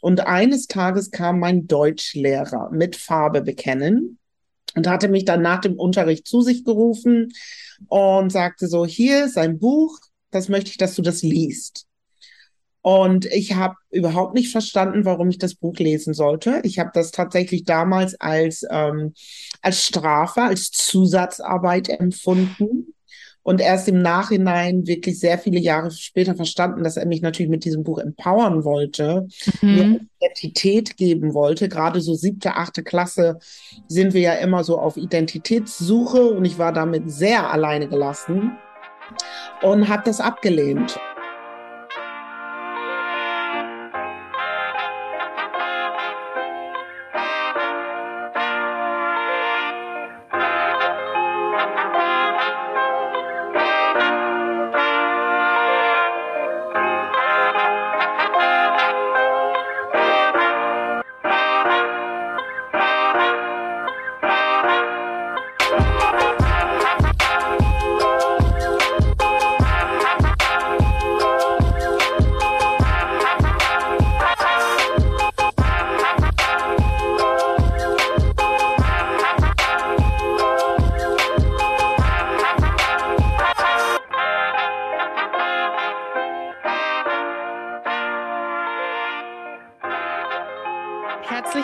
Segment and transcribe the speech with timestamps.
[0.00, 4.18] Und eines Tages kam mein Deutschlehrer mit Farbe bekennen
[4.74, 7.32] und hatte mich dann nach dem Unterricht zu sich gerufen
[7.88, 9.98] und sagte so, hier ist ein Buch,
[10.30, 11.86] das möchte ich, dass du das liest.
[12.82, 16.60] Und ich habe überhaupt nicht verstanden, warum ich das Buch lesen sollte.
[16.64, 19.12] Ich habe das tatsächlich damals als, ähm,
[19.60, 22.94] als Strafe, als Zusatzarbeit empfunden
[23.42, 27.64] und erst im Nachhinein wirklich sehr viele Jahre später verstanden, dass er mich natürlich mit
[27.64, 29.28] diesem Buch empowern wollte,
[29.62, 29.74] mhm.
[29.74, 31.68] mir Identität geben wollte.
[31.68, 33.38] Gerade so siebte, achte Klasse
[33.88, 38.52] sind wir ja immer so auf Identitätssuche und ich war damit sehr alleine gelassen
[39.62, 40.98] und habe das abgelehnt.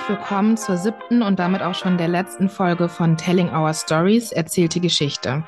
[0.09, 4.79] Willkommen zur siebten und damit auch schon der letzten Folge von Telling Our Stories, erzählte
[4.79, 5.45] Geschichte.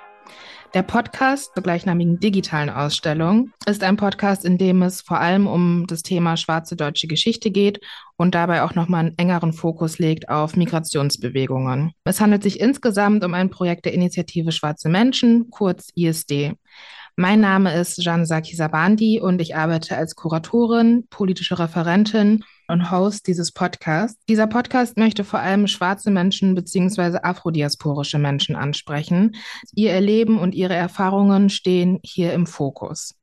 [0.74, 5.86] Der Podcast zur gleichnamigen digitalen Ausstellung ist ein Podcast, in dem es vor allem um
[5.86, 7.80] das Thema schwarze deutsche Geschichte geht
[8.16, 11.92] und dabei auch nochmal einen engeren Fokus legt auf Migrationsbewegungen.
[12.05, 16.55] Es handelt sich insgesamt um ein Projekt der Initiative Schwarze Menschen, kurz ISD.
[17.14, 23.27] Mein Name ist Jan Saki Sabandi und ich arbeite als Kuratorin, politische Referentin und Host
[23.27, 24.19] dieses Podcasts.
[24.28, 27.19] Dieser Podcast möchte vor allem schwarze Menschen bzw.
[27.22, 29.34] afrodiasporische Menschen ansprechen.
[29.74, 33.14] Ihr Erleben und ihre Erfahrungen stehen hier im Fokus.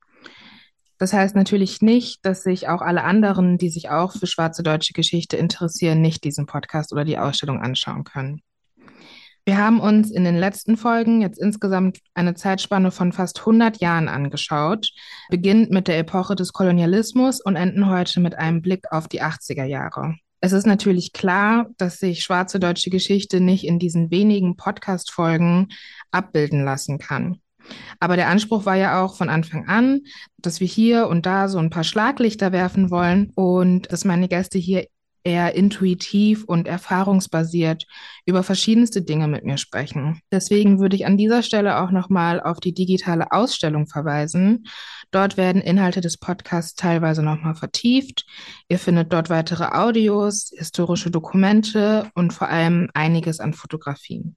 [0.97, 4.93] Das heißt natürlich nicht, dass sich auch alle anderen, die sich auch für schwarze deutsche
[4.93, 8.41] Geschichte interessieren, nicht diesen Podcast oder die Ausstellung anschauen können.
[9.47, 14.07] Wir haben uns in den letzten Folgen jetzt insgesamt eine Zeitspanne von fast 100 Jahren
[14.07, 14.89] angeschaut,
[15.29, 19.65] beginnend mit der Epoche des Kolonialismus und enden heute mit einem Blick auf die 80er
[19.65, 20.15] Jahre.
[20.41, 25.67] Es ist natürlich klar, dass sich schwarze deutsche Geschichte nicht in diesen wenigen Podcast-Folgen
[26.09, 27.37] abbilden lassen kann.
[27.99, 30.01] Aber der Anspruch war ja auch von Anfang an,
[30.39, 34.57] dass wir hier und da so ein paar Schlaglichter werfen wollen und dass meine Gäste
[34.57, 34.87] hier
[35.25, 37.85] eher intuitiv und erfahrungsbasiert
[38.25, 40.21] über verschiedenste Dinge mit mir sprechen.
[40.31, 44.67] Deswegen würde ich an dieser Stelle auch nochmal auf die digitale Ausstellung verweisen.
[45.11, 48.25] Dort werden Inhalte des Podcasts teilweise nochmal vertieft.
[48.69, 54.35] Ihr findet dort weitere Audios, historische Dokumente und vor allem einiges an Fotografien.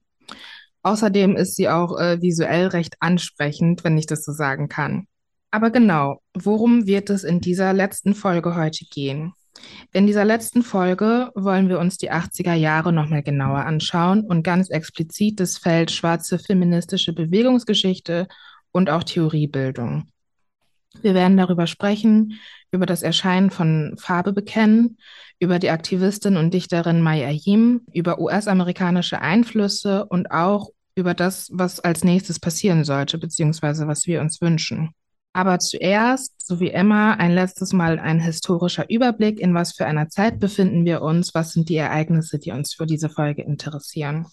[0.81, 5.07] Außerdem ist sie auch äh, visuell recht ansprechend, wenn ich das so sagen kann.
[5.51, 9.33] Aber genau, worum wird es in dieser letzten Folge heute gehen?
[9.91, 14.69] In dieser letzten Folge wollen wir uns die 80er Jahre nochmal genauer anschauen und ganz
[14.69, 18.27] explizit das Feld schwarze feministische Bewegungsgeschichte
[18.71, 20.07] und auch Theoriebildung.
[21.01, 22.39] Wir werden darüber sprechen,
[22.71, 24.97] über das Erscheinen von Farbe bekennen,
[25.39, 31.79] über die Aktivistin und Dichterin Maya Yim, über US-amerikanische Einflüsse und auch über das, was
[31.79, 34.93] als nächstes passieren sollte, beziehungsweise was wir uns wünschen.
[35.39, 40.09] Aber zuerst, so wie immer, ein letztes Mal ein historischer Überblick, in was für einer
[40.09, 44.27] Zeit befinden wir uns, was sind die Ereignisse, die uns für diese Folge interessieren.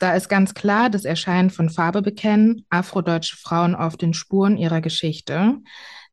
[0.00, 4.80] Da ist ganz klar das Erscheinen von Farbe bekennen, afrodeutsche Frauen auf den Spuren ihrer
[4.80, 5.58] Geschichte.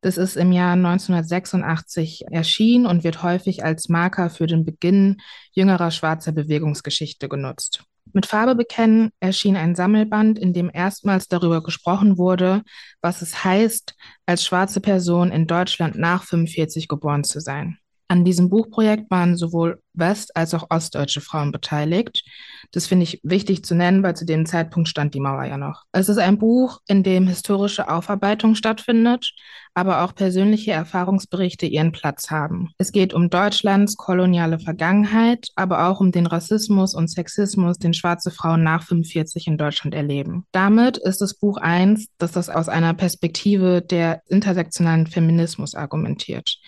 [0.00, 5.16] Das ist im Jahr 1986 erschienen und wird häufig als Marker für den Beginn
[5.50, 7.82] jüngerer schwarzer Bewegungsgeschichte genutzt.
[8.12, 12.62] Mit Farbe bekennen erschien ein Sammelband, in dem erstmals darüber gesprochen wurde,
[13.00, 13.94] was es heißt,
[14.26, 17.78] als schwarze Person in Deutschland nach 45 geboren zu sein.
[18.10, 22.24] An diesem Buchprojekt waren sowohl west- als auch ostdeutsche Frauen beteiligt.
[22.72, 25.84] Das finde ich wichtig zu nennen, weil zu dem Zeitpunkt stand die Mauer ja noch.
[25.92, 29.32] Es ist ein Buch, in dem historische Aufarbeitung stattfindet,
[29.74, 32.70] aber auch persönliche Erfahrungsberichte ihren Platz haben.
[32.78, 38.32] Es geht um Deutschlands koloniale Vergangenheit, aber auch um den Rassismus und Sexismus, den schwarze
[38.32, 40.46] Frauen nach 45 in Deutschland erleben.
[40.50, 46.58] Damit ist das Buch eins, dass das aus einer Perspektive der intersektionalen Feminismus argumentiert.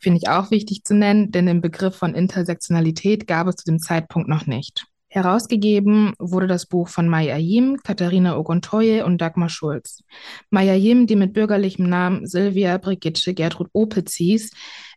[0.00, 3.78] Finde ich auch wichtig zu nennen, denn den Begriff von Intersektionalität gab es zu dem
[3.78, 4.86] Zeitpunkt noch nicht.
[5.08, 10.02] Herausgegeben wurde das Buch von Maya Yim, Katharina Ogontoye und Dagmar Schulz.
[10.50, 14.50] Maya Yim, die mit bürgerlichem Namen Sylvia Brigitte Gertrud Opitz hieß,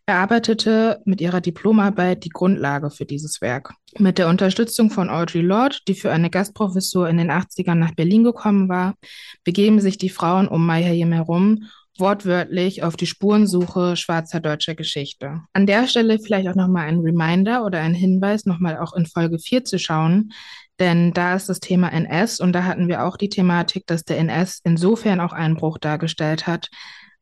[0.08, 3.76] erarbeitete mit ihrer Diplomarbeit die Grundlage für dieses Werk.
[3.98, 8.24] Mit der Unterstützung von Audre Lorde, die für eine Gastprofessur in den 80ern nach Berlin
[8.24, 8.96] gekommen war,
[9.44, 11.66] begeben sich die Frauen um Mayhem herum
[12.00, 15.42] wortwörtlich auf die Spurensuche schwarzer deutscher Geschichte.
[15.54, 19.40] An der Stelle vielleicht auch nochmal ein Reminder oder ein Hinweis, nochmal auch in Folge
[19.40, 20.32] 4 zu schauen,
[20.80, 24.18] denn da ist das Thema NS und da hatten wir auch die Thematik, dass der
[24.18, 26.70] NS insofern auch Einbruch dargestellt hat,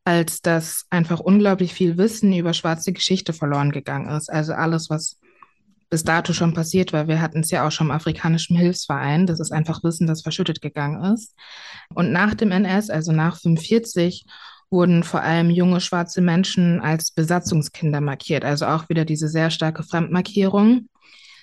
[0.04, 4.32] als dass einfach unglaublich viel Wissen über schwarze Geschichte verloren gegangen ist.
[4.32, 5.20] Also alles, was
[5.90, 7.08] bis dato schon passiert war.
[7.08, 9.26] Wir hatten es ja auch schon im Afrikanischen Hilfsverein.
[9.26, 11.34] Das ist einfach Wissen, das verschüttet gegangen ist.
[11.94, 14.26] Und nach dem NS, also nach 45,
[14.70, 18.44] wurden vor allem junge schwarze Menschen als Besatzungskinder markiert.
[18.44, 20.90] Also auch wieder diese sehr starke Fremdmarkierung.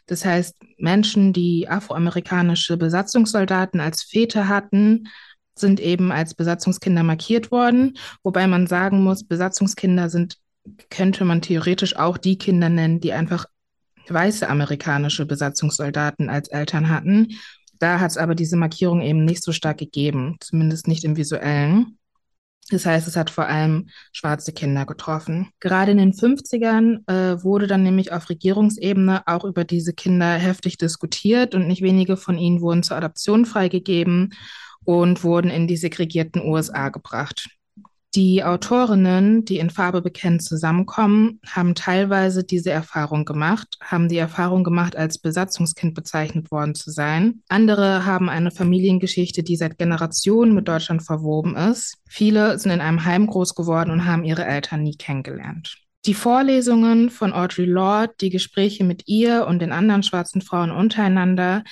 [0.07, 5.09] Das heißt, Menschen, die afroamerikanische Besatzungssoldaten als Väter hatten,
[5.57, 10.39] sind eben als Besatzungskinder markiert worden, wobei man sagen muss, Besatzungskinder sind,
[10.91, 13.47] könnte man theoretisch auch die Kinder nennen, die einfach
[14.09, 17.39] weiße amerikanische Besatzungssoldaten als Eltern hatten.
[17.79, 21.99] Da hat es aber diese Markierung eben nicht so stark gegeben, zumindest nicht im visuellen.
[22.71, 25.51] Das heißt, es hat vor allem schwarze Kinder getroffen.
[25.61, 30.79] Gerade in den 50ern äh, wurde dann nämlich auf Regierungsebene auch über diese Kinder heftig
[30.79, 34.33] diskutiert und nicht wenige von ihnen wurden zur Adoption freigegeben
[34.85, 37.49] und wurden in die segregierten USA gebracht.
[38.15, 44.63] Die Autorinnen, die in Farbe bekennt zusammenkommen, haben teilweise diese Erfahrung gemacht, haben die Erfahrung
[44.63, 47.43] gemacht, als Besatzungskind bezeichnet worden zu sein.
[47.49, 51.97] Andere haben eine Familiengeschichte, die seit Generationen mit Deutschland verwoben ist.
[52.09, 55.79] Viele sind in einem Heim groß geworden und haben ihre Eltern nie kennengelernt.
[56.07, 61.65] Die Vorlesungen von Audre Lorde, die Gespräche mit ihr und den anderen schwarzen Frauen untereinander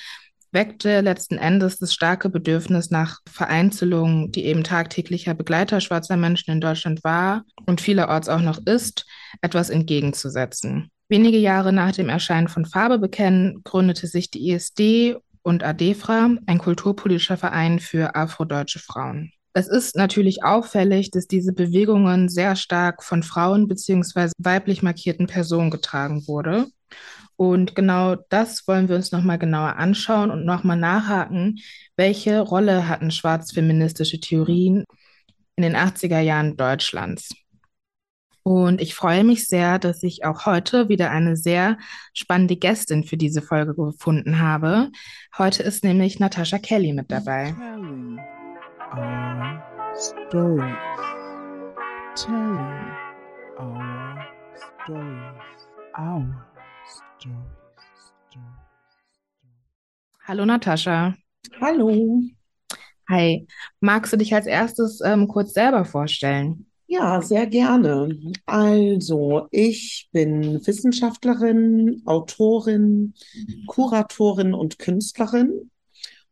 [0.53, 6.61] weckte letzten Endes das starke Bedürfnis nach Vereinzelung, die eben tagtäglicher Begleiter schwarzer Menschen in
[6.61, 9.05] Deutschland war und vielerorts auch noch ist,
[9.41, 10.89] etwas entgegenzusetzen.
[11.09, 16.57] Wenige Jahre nach dem Erscheinen von Farbe bekennen gründete sich die ISD und ADEFRA, ein
[16.57, 19.31] kulturpolitischer Verein für afrodeutsche Frauen.
[19.55, 24.31] Es ist natürlich auffällig, dass diese Bewegungen sehr stark von Frauen bzw.
[24.37, 26.67] weiblich markierten Personen getragen wurde
[27.35, 31.59] und genau das wollen wir uns nochmal genauer anschauen und nochmal nachhaken,
[31.95, 34.85] welche Rolle hatten schwarzfeministische Theorien
[35.55, 37.29] in den 80er Jahren Deutschlands.
[38.43, 41.77] Und ich freue mich sehr, dass ich auch heute wieder eine sehr
[42.13, 44.89] spannende Gästin für diese Folge gefunden habe.
[45.37, 47.55] Heute ist nämlich Natascha Kelly mit dabei.
[47.57, 48.19] Telling
[48.91, 49.63] our
[50.29, 50.75] stories.
[52.15, 52.91] Telling
[53.57, 54.27] our
[54.83, 55.67] stories.
[55.97, 56.52] Our
[60.25, 61.15] Hallo Natascha.
[61.59, 62.21] Hallo.
[63.09, 63.45] Hi.
[63.79, 66.65] Magst du dich als erstes ähm, kurz selber vorstellen?
[66.87, 68.17] Ja, sehr gerne.
[68.45, 73.13] Also, ich bin Wissenschaftlerin, Autorin,
[73.67, 75.71] Kuratorin und Künstlerin.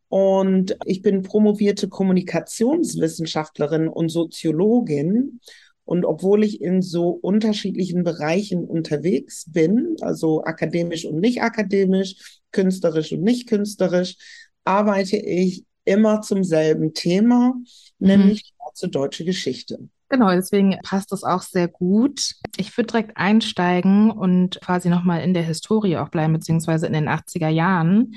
[0.08, 5.40] Und ich bin promovierte Kommunikationswissenschaftlerin und Soziologin
[5.86, 13.12] und obwohl ich in so unterschiedlichen Bereichen unterwegs bin, also akademisch und nicht akademisch, künstlerisch
[13.12, 14.16] und nicht künstlerisch,
[14.64, 18.08] arbeite ich immer zum selben Thema, mhm.
[18.08, 19.90] nämlich zur deutsche Geschichte.
[20.10, 22.34] Genau, deswegen passt das auch sehr gut.
[22.58, 27.08] Ich würde direkt einsteigen und quasi nochmal in der Historie auch bleiben, beziehungsweise in den
[27.08, 28.16] 80er Jahren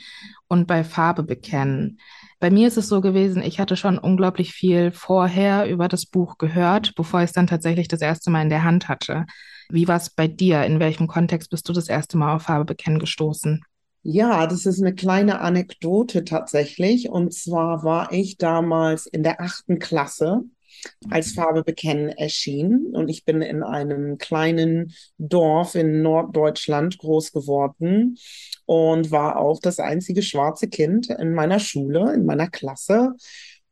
[0.48, 2.00] und bei Farbe bekennen.
[2.44, 6.36] Bei mir ist es so gewesen, ich hatte schon unglaublich viel vorher über das Buch
[6.36, 9.24] gehört, bevor ich es dann tatsächlich das erste Mal in der Hand hatte.
[9.70, 10.62] Wie war es bei dir?
[10.64, 13.62] In welchem Kontext bist du das erste Mal auf Farbe bekennen gestoßen?
[14.02, 17.08] Ja, das ist eine kleine Anekdote tatsächlich.
[17.08, 20.42] Und zwar war ich damals in der achten Klasse,
[21.10, 22.92] als Farbe bekennen erschien.
[22.92, 28.18] Und ich bin in einem kleinen Dorf in Norddeutschland groß geworden
[28.66, 33.14] und war auch das einzige schwarze Kind in meiner Schule, in meiner Klasse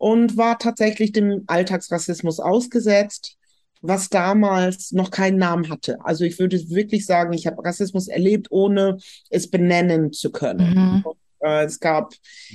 [0.02, 3.36] und war tatsächlich dem Alltagsrassismus ausgesetzt,
[3.82, 5.98] was damals noch keinen Namen hatte.
[6.04, 8.98] Also ich würde wirklich sagen, ich habe Rassismus erlebt, ohne
[9.30, 10.74] es benennen zu können.
[10.74, 11.02] Mhm.
[11.04, 12.14] Und, äh, es gab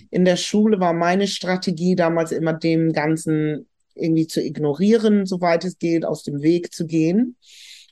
[0.09, 3.67] in der Schule war meine Strategie damals immer dem Ganzen
[3.99, 7.35] irgendwie zu ignorieren, soweit es geht, aus dem Weg zu gehen.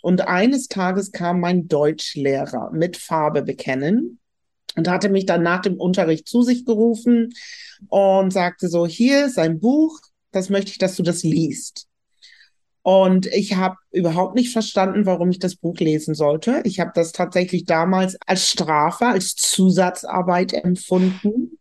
[0.02, 4.20] Und eines Tages kam mein Deutschlehrer mit Farbe bekennen
[4.76, 7.34] und hatte mich dann nach dem Unterricht zu sich gerufen
[7.88, 10.00] und sagte so, hier ist ein Buch,
[10.32, 11.88] das möchte ich, dass du das liest.
[12.84, 16.62] Und ich habe überhaupt nicht verstanden, warum ich das Buch lesen sollte.
[16.66, 21.58] Ich habe das tatsächlich damals als Strafe, als Zusatzarbeit empfunden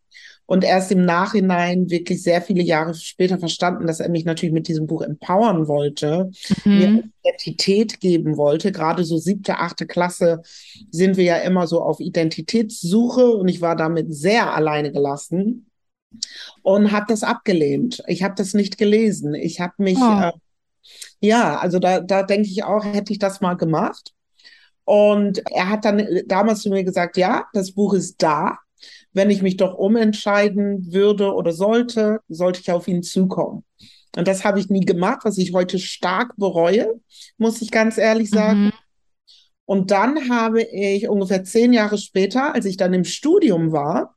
[0.46, 4.68] und erst im Nachhinein wirklich sehr viele Jahre später verstanden, dass er mich natürlich mit
[4.68, 6.30] diesem Buch empowern wollte,
[6.64, 6.78] mhm.
[6.78, 8.70] mir Identität geben wollte.
[8.70, 10.42] Gerade so siebte, achte Klasse
[10.90, 15.66] sind wir ja immer so auf Identitätssuche und ich war damit sehr alleine gelassen
[16.62, 18.02] und habe das abgelehnt.
[18.06, 19.34] Ich habe das nicht gelesen.
[19.34, 20.20] Ich habe mich, oh.
[20.20, 20.32] äh,
[21.20, 24.12] ja, also da, da denke ich auch, hätte ich das mal gemacht.
[24.84, 28.58] Und er hat dann damals zu mir gesagt, ja, das Buch ist da.
[29.14, 33.64] Wenn ich mich doch umentscheiden würde oder sollte, sollte ich auf ihn zukommen.
[34.16, 37.00] Und das habe ich nie gemacht, was ich heute stark bereue,
[37.38, 38.66] muss ich ganz ehrlich sagen.
[38.66, 38.72] Mhm.
[39.66, 44.14] Und dann habe ich ungefähr zehn Jahre später, als ich dann im Studium war,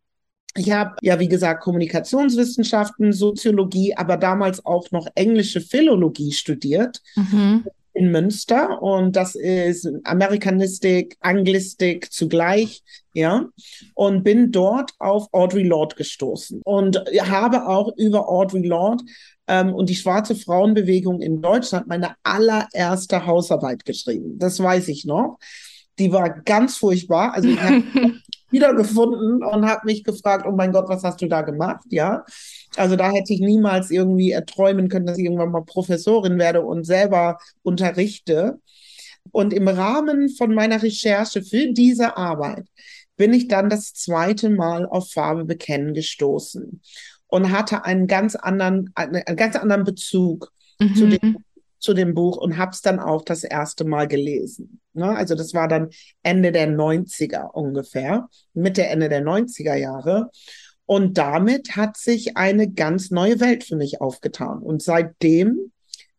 [0.55, 7.01] ich habe ja, wie gesagt, Kommunikationswissenschaften, Soziologie, aber damals auch noch englische Philologie studiert.
[7.15, 7.63] Mhm
[7.97, 13.45] in Münster und das ist Amerikanistik, Anglistik zugleich, ja,
[13.95, 19.03] und bin dort auf Audre Lorde gestoßen und habe auch über Audre Lorde
[19.47, 24.37] ähm, und die schwarze Frauenbewegung in Deutschland meine allererste Hausarbeit geschrieben.
[24.37, 25.39] Das weiß ich noch.
[25.99, 27.33] Die war ganz furchtbar.
[27.33, 27.83] Also ich habe
[28.49, 31.85] wiedergefunden und habe mich gefragt, oh mein Gott, was hast du da gemacht?
[31.89, 32.23] Ja.
[32.75, 36.85] Also da hätte ich niemals irgendwie erträumen können, dass ich irgendwann mal Professorin werde und
[36.85, 38.59] selber unterrichte.
[39.31, 42.65] Und im Rahmen von meiner Recherche für diese Arbeit
[43.17, 46.81] bin ich dann das zweite Mal auf Farbe bekennen gestoßen
[47.27, 50.95] und hatte einen ganz anderen, einen ganz anderen Bezug mhm.
[50.95, 51.37] zu dem
[51.79, 54.79] zu dem Buch und habe es dann auch das erste Mal gelesen.
[54.93, 55.09] Ne?
[55.09, 55.89] Also das war dann
[56.23, 60.29] Ende der 90er ungefähr, Mitte, Ende der 90er Jahre.
[60.85, 64.59] Und damit hat sich eine ganz neue Welt für mich aufgetan.
[64.59, 65.71] Und seitdem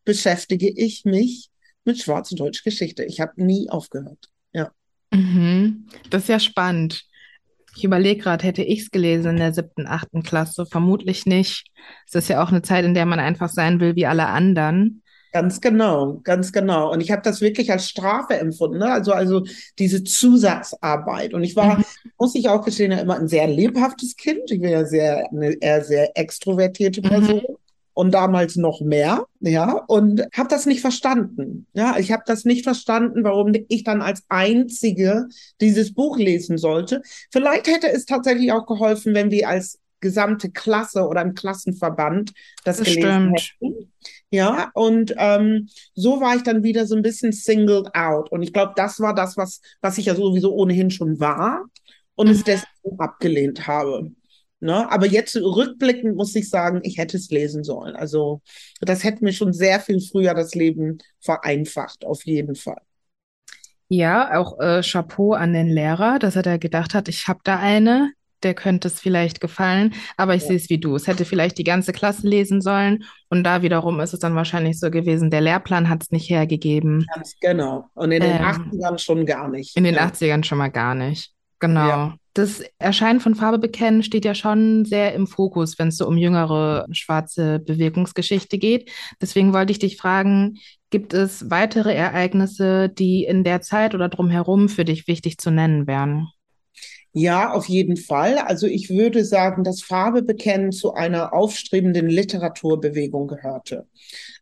[0.04, 1.50] beschäftige ich mich
[1.84, 3.04] mit Schwarz- und Deutsch Geschichte.
[3.04, 4.28] Ich habe nie aufgehört.
[4.52, 4.70] Ja.
[5.10, 5.88] Mhm.
[6.10, 7.04] Das ist ja spannend.
[7.76, 10.66] Ich überlege gerade, hätte ich es gelesen in der siebten, achten Klasse?
[10.66, 11.64] Vermutlich nicht.
[12.06, 15.02] Es ist ja auch eine Zeit, in der man einfach sein will wie alle anderen.
[15.32, 16.92] Ganz genau, ganz genau.
[16.92, 18.90] Und ich habe das wirklich als Strafe empfunden, ne?
[18.90, 19.44] also, also
[19.78, 21.34] diese Zusatzarbeit.
[21.34, 21.84] Und ich war, mhm.
[22.18, 24.50] muss ich auch gestehen, ja immer ein sehr lebhaftes Kind.
[24.50, 27.08] Ich bin ja sehr, eine eher sehr extrovertierte mhm.
[27.08, 27.36] Person.
[27.36, 27.56] Mhm.
[27.92, 31.66] Und damals noch mehr, ja, und habe das nicht verstanden.
[31.72, 35.26] Ja, ich habe das nicht verstanden, warum ich dann als Einzige
[35.60, 37.02] dieses Buch lesen sollte.
[37.32, 42.32] Vielleicht hätte es tatsächlich auch geholfen, wenn wir als gesamte Klasse oder im Klassenverband
[42.64, 43.74] das, das gelesen stimmt.
[43.74, 43.92] hätten.
[44.30, 48.30] Ja, und ähm, so war ich dann wieder so ein bisschen singled out.
[48.30, 51.64] Und ich glaube, das war das, was, was ich ja sowieso ohnehin schon war
[52.14, 52.32] und mhm.
[52.32, 54.10] es deswegen abgelehnt habe.
[54.60, 54.90] Ne?
[54.90, 57.94] Aber jetzt rückblickend muss ich sagen, ich hätte es lesen sollen.
[57.96, 58.42] Also
[58.80, 62.80] das hätte mir schon sehr viel früher das Leben vereinfacht, auf jeden Fall.
[63.88, 67.58] Ja, auch äh, Chapeau an den Lehrer, dass er da gedacht hat, ich habe da
[67.58, 70.48] eine, der könnte es vielleicht gefallen, aber ich ja.
[70.48, 70.96] sehe es wie du.
[70.96, 74.78] Es hätte vielleicht die ganze Klasse lesen sollen und da wiederum ist es dann wahrscheinlich
[74.78, 77.06] so gewesen, der Lehrplan hat es nicht hergegeben.
[77.14, 77.86] Ganz genau.
[77.94, 79.76] Und in den ähm, 80ern schon gar nicht.
[79.76, 80.06] In den ja.
[80.06, 81.32] 80ern schon mal gar nicht.
[81.60, 81.88] Genau.
[81.88, 82.16] Ja.
[82.34, 86.16] Das Erscheinen von Farbe bekennen steht ja schon sehr im Fokus, wenn es so um
[86.16, 88.92] jüngere schwarze Bewegungsgeschichte geht.
[89.20, 90.58] Deswegen wollte ich dich fragen,
[90.90, 95.88] gibt es weitere Ereignisse, die in der Zeit oder drumherum für dich wichtig zu nennen
[95.88, 96.28] wären?
[97.12, 98.36] Ja, auf jeden Fall.
[98.38, 103.86] Also ich würde sagen, dass Farbe bekennen zu einer aufstrebenden Literaturbewegung gehörte,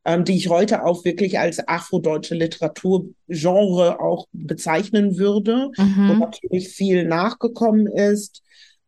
[0.04, 6.08] ähm, die ich heute auch wirklich als afrodeutsche Literaturgenre auch bezeichnen würde, mhm.
[6.08, 8.42] wo natürlich viel nachgekommen ist.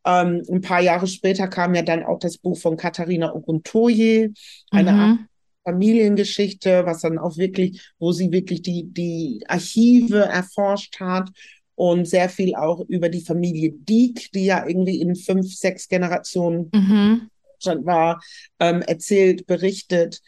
[0.05, 4.33] Ähm, ein paar Jahre später kam ja dann auch das Buch von Katharina Oguntoye,
[4.71, 5.19] eine mhm.
[5.65, 11.31] Familiengeschichte, was dann auch wirklich, wo sie wirklich die, die Archive erforscht hat
[11.79, 16.73] und sehr viel auch über die Familie Dieck, die ja irgendwie in fünf, sechs Generationen
[16.75, 17.31] mhm.
[17.85, 18.21] war,
[18.59, 20.21] ähm, erzählt, berichtet.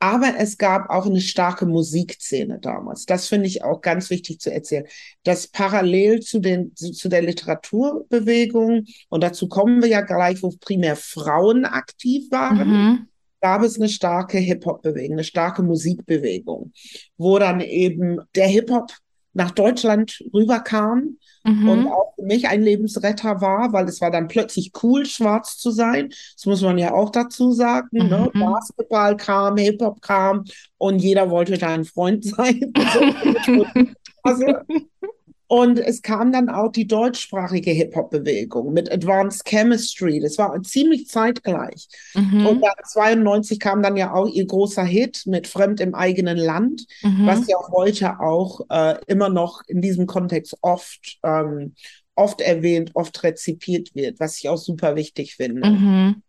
[0.00, 3.06] Aber es gab auch eine starke Musikszene damals.
[3.06, 4.84] Das finde ich auch ganz wichtig zu erzählen.
[5.22, 10.94] Das parallel zu, den, zu der Literaturbewegung, und dazu kommen wir ja gleich, wo primär
[10.94, 13.08] Frauen aktiv waren, mhm.
[13.40, 16.70] gab es eine starke Hip-Hop-Bewegung, eine starke Musikbewegung,
[17.16, 18.92] wo dann eben der Hip-Hop
[19.38, 21.68] nach Deutschland rüberkam mhm.
[21.68, 25.70] und auch für mich ein Lebensretter war, weil es war dann plötzlich cool, schwarz zu
[25.70, 26.08] sein.
[26.34, 27.88] Das muss man ja auch dazu sagen.
[27.92, 28.04] Ne?
[28.04, 28.10] Mhm.
[28.10, 28.30] Ne?
[28.34, 30.44] Basketball kam, Hip-Hop kam
[30.76, 32.72] und jeder wollte da ein Freund sein.
[34.24, 34.44] also
[35.48, 40.20] und es kam dann auch die deutschsprachige Hip-Hop-Bewegung mit Advanced Chemistry.
[40.20, 41.88] Das war ziemlich zeitgleich.
[42.14, 42.46] Mhm.
[42.46, 46.84] Und dann 92 kam dann ja auch ihr großer Hit mit Fremd im eigenen Land,
[47.02, 47.26] mhm.
[47.26, 51.74] was ja heute auch äh, immer noch in diesem Kontext oft ähm,
[52.14, 55.70] oft erwähnt, oft rezipiert wird, was ich auch super wichtig finde.
[55.70, 56.22] Mhm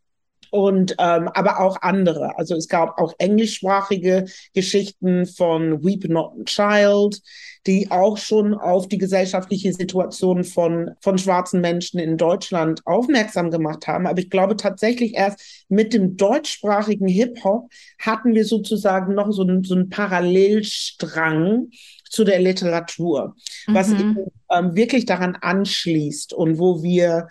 [0.51, 2.37] und ähm, aber auch andere.
[2.37, 7.21] Also es gab auch englischsprachige Geschichten von Weep Not a Child,
[7.67, 13.87] die auch schon auf die gesellschaftliche Situation von, von schwarzen Menschen in Deutschland aufmerksam gemacht
[13.87, 14.07] haben.
[14.07, 19.63] Aber ich glaube tatsächlich erst mit dem deutschsprachigen Hip-Hop hatten wir sozusagen noch so, einen,
[19.63, 21.67] so einen Parallelstrang
[22.09, 23.35] zu der Literatur,
[23.67, 23.73] mhm.
[23.73, 24.17] was eben,
[24.51, 27.27] ähm, wirklich daran anschließt und wo wir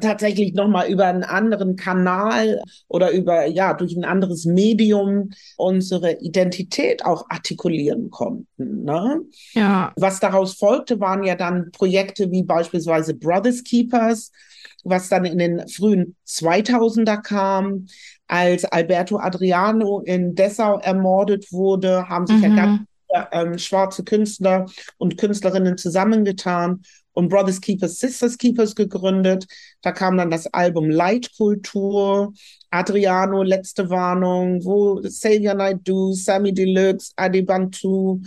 [0.00, 7.04] tatsächlich nochmal über einen anderen Kanal oder über, ja, durch ein anderes Medium unsere Identität
[7.04, 8.84] auch artikulieren konnten.
[8.84, 9.20] Ne?
[9.52, 9.92] Ja.
[9.96, 14.30] Was daraus folgte, waren ja dann Projekte wie beispielsweise Brothers Keepers,
[14.84, 17.86] was dann in den frühen 2000er kam.
[18.28, 22.42] Als Alberto Adriano in Dessau ermordet wurde, haben sich mhm.
[22.44, 22.80] ja ganz
[23.32, 24.66] ähm, schwarze Künstler
[24.98, 26.82] und Künstlerinnen zusammengetan
[27.12, 29.46] und Brothers Keepers, Sisters Keepers gegründet.
[29.82, 32.32] Da kam dann das Album Leitkultur,
[32.70, 38.20] Adriano, Letzte Warnung, wo Xavier Naidoo, Sammy Deluxe, Adi Bantu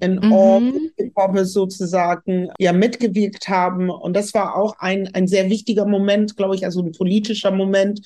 [0.00, 0.32] in mhm.
[0.32, 3.90] all Hip-Hop sozusagen ja mitgewirkt haben.
[3.90, 8.00] Und das war auch ein, ein sehr wichtiger Moment, glaube ich, also ein politischer Moment,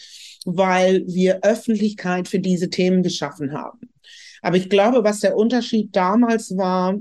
[0.45, 3.91] weil wir Öffentlichkeit für diese Themen geschaffen haben.
[4.43, 6.99] Aber ich glaube, was der Unterschied damals war,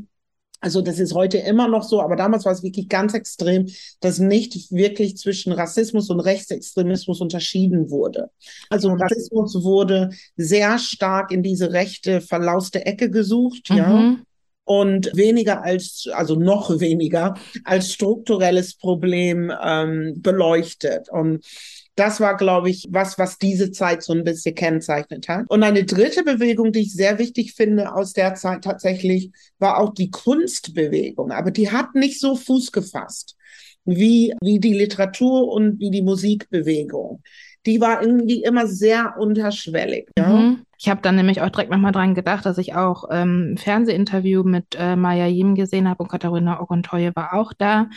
[0.65, 3.67] also das ist heute immer noch so, aber damals war es wirklich ganz extrem,
[3.99, 8.31] dass nicht wirklich zwischen Rassismus und Rechtsextremismus unterschieden wurde.
[8.71, 13.77] Also Rassismus wurde sehr stark in diese rechte verlauste Ecke gesucht, mhm.
[13.77, 14.15] ja
[14.67, 21.09] und weniger als, also noch weniger als strukturelles Problem ähm, beleuchtet.
[21.11, 21.45] Und
[21.95, 25.45] das war, glaube ich, was, was diese Zeit so ein bisschen kennzeichnet hat.
[25.49, 29.93] Und eine dritte Bewegung, die ich sehr wichtig finde aus der Zeit tatsächlich, war auch
[29.93, 31.31] die Kunstbewegung.
[31.31, 33.35] Aber die hat nicht so Fuß gefasst
[33.85, 37.21] wie, wie die Literatur und wie die Musikbewegung.
[37.65, 40.09] Die war irgendwie immer sehr unterschwellig.
[40.17, 40.27] Ja?
[40.27, 40.65] Mhm.
[40.77, 44.43] Ich habe dann nämlich auch direkt nochmal dran gedacht, dass ich auch ähm, ein Fernsehinterview
[44.43, 47.87] mit äh, Maya Yim gesehen habe und Katharina Ogontoye war auch da,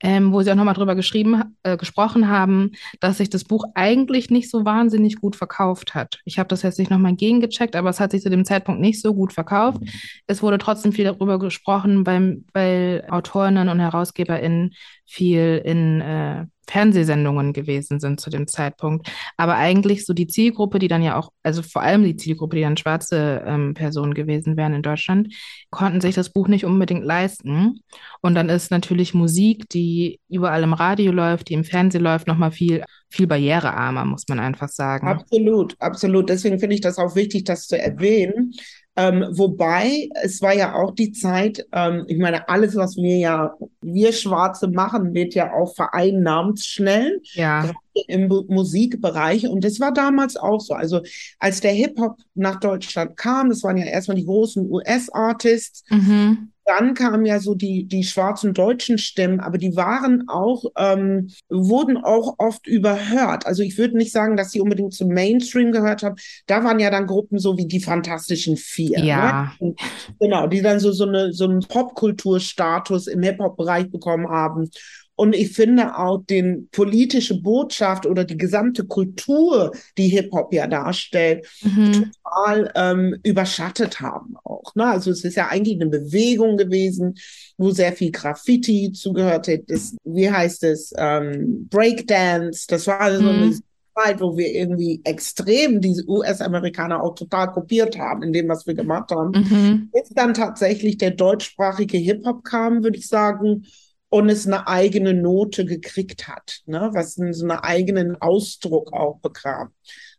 [0.00, 4.30] ähm, wo sie auch nochmal drüber geschrieben, äh, gesprochen haben, dass sich das Buch eigentlich
[4.30, 6.20] nicht so wahnsinnig gut verkauft hat.
[6.24, 9.02] Ich habe das jetzt nicht nochmal gegengecheckt, aber es hat sich zu dem Zeitpunkt nicht
[9.02, 9.82] so gut verkauft.
[10.26, 14.74] Es wurde trotzdem viel darüber gesprochen, beim, weil Autorinnen und HerausgeberInnen
[15.04, 19.10] viel in äh, Fernsehsendungen gewesen sind zu dem Zeitpunkt.
[19.36, 22.62] Aber eigentlich so die Zielgruppe, die dann ja auch, also vor allem die Zielgruppe, die
[22.62, 25.34] dann schwarze ähm, Personen gewesen wären in Deutschland,
[25.70, 27.80] konnten sich das Buch nicht unbedingt leisten.
[28.20, 32.50] Und dann ist natürlich Musik, die überall im Radio läuft, die im Fernsehen läuft, nochmal
[32.52, 35.08] viel, viel barrierearmer, muss man einfach sagen.
[35.08, 36.28] Absolut, absolut.
[36.28, 38.52] Deswegen finde ich das auch wichtig, das zu erwähnen,
[38.98, 43.54] ähm, wobei, es war ja auch die Zeit, ähm, ich meine, alles, was wir ja,
[43.80, 47.22] wir Schwarze machen, wird ja auch vereinnahmt schnell.
[47.34, 47.70] Ja.
[48.08, 49.46] Im Musikbereich.
[49.46, 50.74] Und das war damals auch so.
[50.74, 51.00] Also,
[51.38, 55.84] als der Hip-Hop nach Deutschland kam, das waren ja erstmal die großen US-Artists.
[55.90, 61.30] Mhm dann kamen ja so die, die schwarzen deutschen Stimmen, aber die waren auch, ähm,
[61.48, 63.46] wurden auch oft überhört.
[63.46, 66.16] Also ich würde nicht sagen, dass sie unbedingt zum Mainstream gehört haben.
[66.46, 68.98] Da waren ja dann Gruppen so wie die Fantastischen Vier.
[68.98, 69.52] Ja.
[69.60, 69.74] Ne?
[70.20, 74.70] Genau, die dann so, so, eine, so einen Popkulturstatus im Hip-Hop-Bereich bekommen haben.
[75.18, 81.44] Und ich finde auch den politische Botschaft oder die gesamte Kultur, die Hip-Hop ja darstellt,
[81.60, 82.12] mhm.
[82.22, 84.76] total ähm, überschattet haben auch.
[84.76, 84.86] Ne?
[84.86, 87.16] Also es ist ja eigentlich eine Bewegung gewesen,
[87.56, 89.64] wo sehr viel Graffiti zugehörte.
[89.66, 90.92] Das, wie heißt es?
[90.96, 92.66] Ähm, Breakdance.
[92.68, 93.28] Das war also mhm.
[93.28, 93.58] eine
[93.96, 98.74] Zeit, wo wir irgendwie extrem diese US-Amerikaner auch total kopiert haben in dem, was wir
[98.74, 99.32] gemacht haben.
[99.32, 99.90] Mhm.
[99.92, 103.64] Bis dann tatsächlich der deutschsprachige Hip-Hop kam, würde ich sagen,
[104.10, 106.90] und es eine eigene Note gekriegt hat, ne?
[106.92, 109.72] was so einen eigenen Ausdruck auch bekam,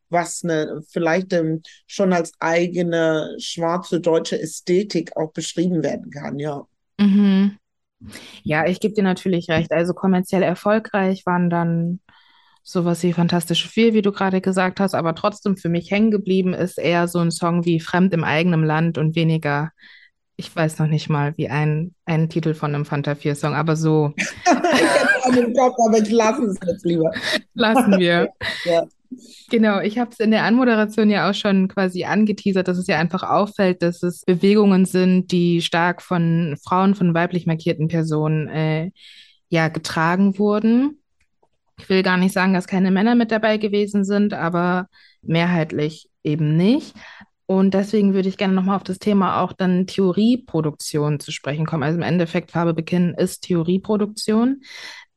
[0.10, 6.66] was eine, vielleicht ähm, schon als eigene schwarze deutsche Ästhetik auch beschrieben werden kann, ja.
[7.00, 7.58] Mhm.
[8.44, 9.72] Ja, ich gebe dir natürlich recht.
[9.72, 12.00] Also kommerziell erfolgreich waren dann
[12.64, 16.54] sowas wie Fantastische Vier, wie du gerade gesagt hast, aber trotzdem für mich hängen geblieben
[16.54, 19.72] ist eher so ein Song wie Fremd im eigenen Land und weniger
[20.40, 23.76] ich weiß noch nicht mal, wie ein, ein Titel von einem Fanta 4 Song, aber
[23.76, 24.14] so.
[24.18, 27.12] ich hätte einen Kopf, aber ich lasse es jetzt lieber.
[27.56, 28.30] Lassen wir.
[28.64, 28.88] ja.
[29.50, 32.98] Genau, ich habe es in der Anmoderation ja auch schon quasi angeteasert, dass es ja
[32.98, 38.92] einfach auffällt, dass es Bewegungen sind, die stark von Frauen, von weiblich markierten Personen äh,
[39.50, 41.02] ja getragen wurden.
[41.80, 44.88] Ich will gar nicht sagen, dass keine Männer mit dabei gewesen sind, aber
[45.22, 46.96] mehrheitlich eben nicht.
[47.50, 51.82] Und deswegen würde ich gerne nochmal auf das Thema auch dann Theorieproduktion zu sprechen kommen.
[51.82, 54.62] Also im Endeffekt Farbe bekennen ist Theorieproduktion.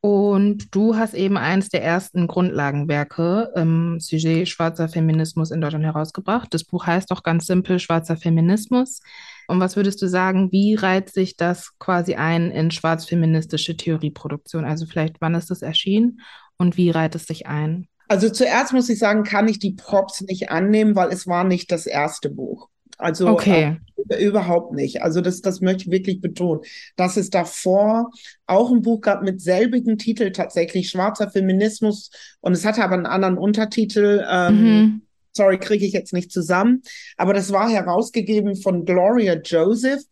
[0.00, 6.48] Und du hast eben eines der ersten Grundlagenwerke im Sujet schwarzer Feminismus in Deutschland herausgebracht.
[6.54, 9.02] Das Buch heißt doch ganz simpel Schwarzer Feminismus.
[9.46, 14.64] Und was würdest du sagen, wie reiht sich das quasi ein in schwarzfeministische Theorieproduktion?
[14.64, 16.20] Also vielleicht, wann ist das erschienen
[16.56, 17.88] und wie reiht es sich ein?
[18.12, 21.72] Also zuerst muss ich sagen, kann ich die Props nicht annehmen, weil es war nicht
[21.72, 22.68] das erste Buch.
[22.98, 23.78] Also okay.
[24.10, 25.00] äh, überhaupt nicht.
[25.00, 26.60] Also das, das möchte ich wirklich betonen,
[26.96, 28.10] dass es davor
[28.46, 32.10] auch ein Buch gab mit selbigen Titel tatsächlich, Schwarzer Feminismus,
[32.42, 34.22] und es hatte aber einen anderen Untertitel.
[34.30, 35.02] Ähm, mhm.
[35.32, 36.82] Sorry, kriege ich jetzt nicht zusammen.
[37.16, 40.02] Aber das war herausgegeben von Gloria Joseph,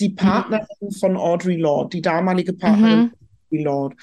[0.00, 0.16] die mhm.
[0.16, 0.90] Partnerin mhm.
[0.92, 3.10] von Audre Lorde, die damalige Partnerin mhm.
[3.10, 3.18] von
[3.50, 3.96] Audre Lorde.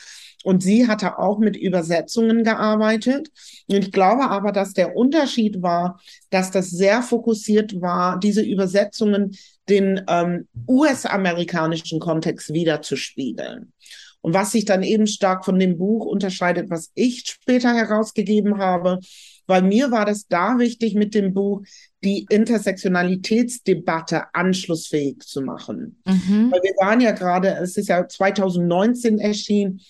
[0.44, 3.30] Und sie hatte auch mit Übersetzungen gearbeitet.
[3.68, 6.00] Und ich glaube aber, dass der Unterschied war,
[6.30, 9.36] dass das sehr fokussiert war, diese Übersetzungen
[9.68, 13.74] den ähm, US-amerikanischen Kontext wiederzuspiegeln.
[14.22, 19.00] Und was sich dann eben stark von dem Buch unterscheidet, was ich später herausgegeben habe,
[19.48, 21.64] weil mir war das da wichtig, mit dem Buch
[22.04, 26.02] die Intersektionalitätsdebatte anschlussfähig zu machen.
[26.06, 26.52] Mhm.
[26.52, 29.82] Weil wir waren ja gerade, es ist ja 2019 erschienen,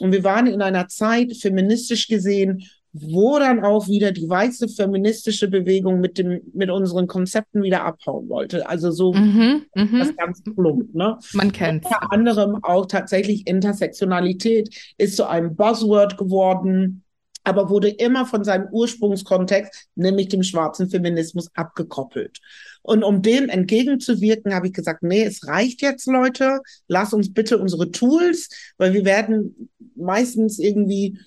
[0.00, 5.48] und wir waren in einer Zeit, feministisch gesehen, wo dann auch wieder die weiße feministische
[5.48, 8.68] Bewegung mit dem mit unseren Konzepten wieder abhauen wollte.
[8.68, 9.98] Also so mhm, mhm.
[9.98, 10.94] das ganz plump.
[10.94, 11.18] Ne?
[11.34, 11.84] Man kennt.
[11.84, 17.02] Unter anderem auch tatsächlich Intersektionalität ist zu einem Buzzword geworden
[17.46, 22.40] aber wurde immer von seinem Ursprungskontext, nämlich dem schwarzen Feminismus, abgekoppelt.
[22.86, 27.58] Und um dem entgegenzuwirken, habe ich gesagt, nee, es reicht jetzt, Leute, lass uns bitte
[27.58, 31.18] unsere Tools, weil wir werden meistens irgendwie,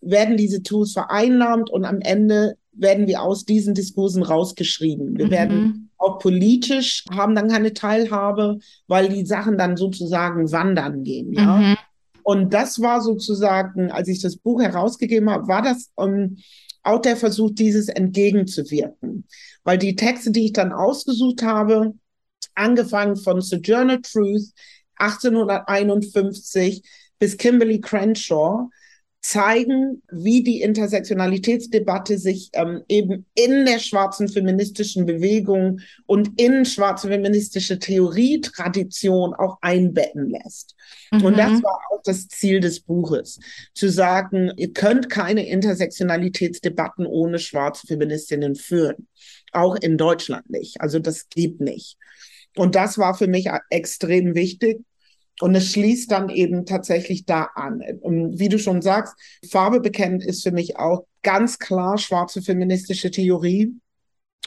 [0.00, 5.18] werden diese Tools vereinnahmt und am Ende werden wir aus diesen Diskursen rausgeschrieben.
[5.18, 5.30] Wir mhm.
[5.30, 11.56] werden auch politisch, haben dann keine Teilhabe, weil die Sachen dann sozusagen wandern gehen, ja.
[11.58, 11.76] Mhm.
[12.22, 16.36] Und das war sozusagen, als ich das Buch herausgegeben habe, war das um, ähm,
[16.84, 19.26] auch der Versuch, dieses entgegenzuwirken.
[19.64, 21.94] Weil die Texte, die ich dann ausgesucht habe,
[22.54, 24.50] angefangen von Sojourner Truth
[24.96, 26.82] 1851
[27.18, 28.68] bis Kimberly Crenshaw,
[29.24, 37.08] zeigen, wie die Intersektionalitätsdebatte sich ähm, eben in der schwarzen feministischen Bewegung und in schwarze
[37.08, 40.74] feministische Theorietradition auch einbetten lässt.
[41.10, 41.24] Mhm.
[41.24, 41.62] Und das mhm.
[41.62, 43.40] war auch das Ziel des Buches,
[43.72, 49.08] zu sagen, ihr könnt keine Intersektionalitätsdebatten ohne schwarze Feministinnen führen.
[49.52, 50.82] Auch in Deutschland nicht.
[50.82, 51.96] Also das gibt nicht.
[52.56, 54.84] Und das war für mich extrem wichtig.
[55.40, 57.82] Und es schließt dann eben tatsächlich da an.
[58.00, 59.14] Und wie du schon sagst,
[59.50, 63.72] Farbe bekennt ist für mich auch ganz klar schwarze feministische Theorie,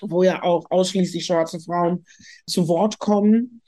[0.01, 2.05] wo ja auch ausschließlich schwarze Frauen
[2.45, 3.61] zu Wort kommen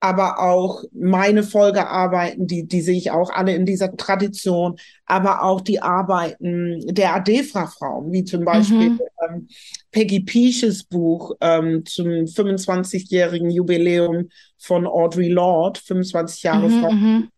[0.00, 5.60] aber auch meine Folgearbeiten, die, die sehe ich auch alle in dieser Tradition, aber auch
[5.60, 9.00] die Arbeiten der ADEFRA-Frauen, wie zum Beispiel mhm.
[9.28, 9.48] ähm,
[9.90, 16.92] Peggy Peaches Buch ähm, zum 25-jährigen Jubiläum von Audre Lorde, 25 Jahre mhm, Frau.
[16.92, 17.28] Mhm.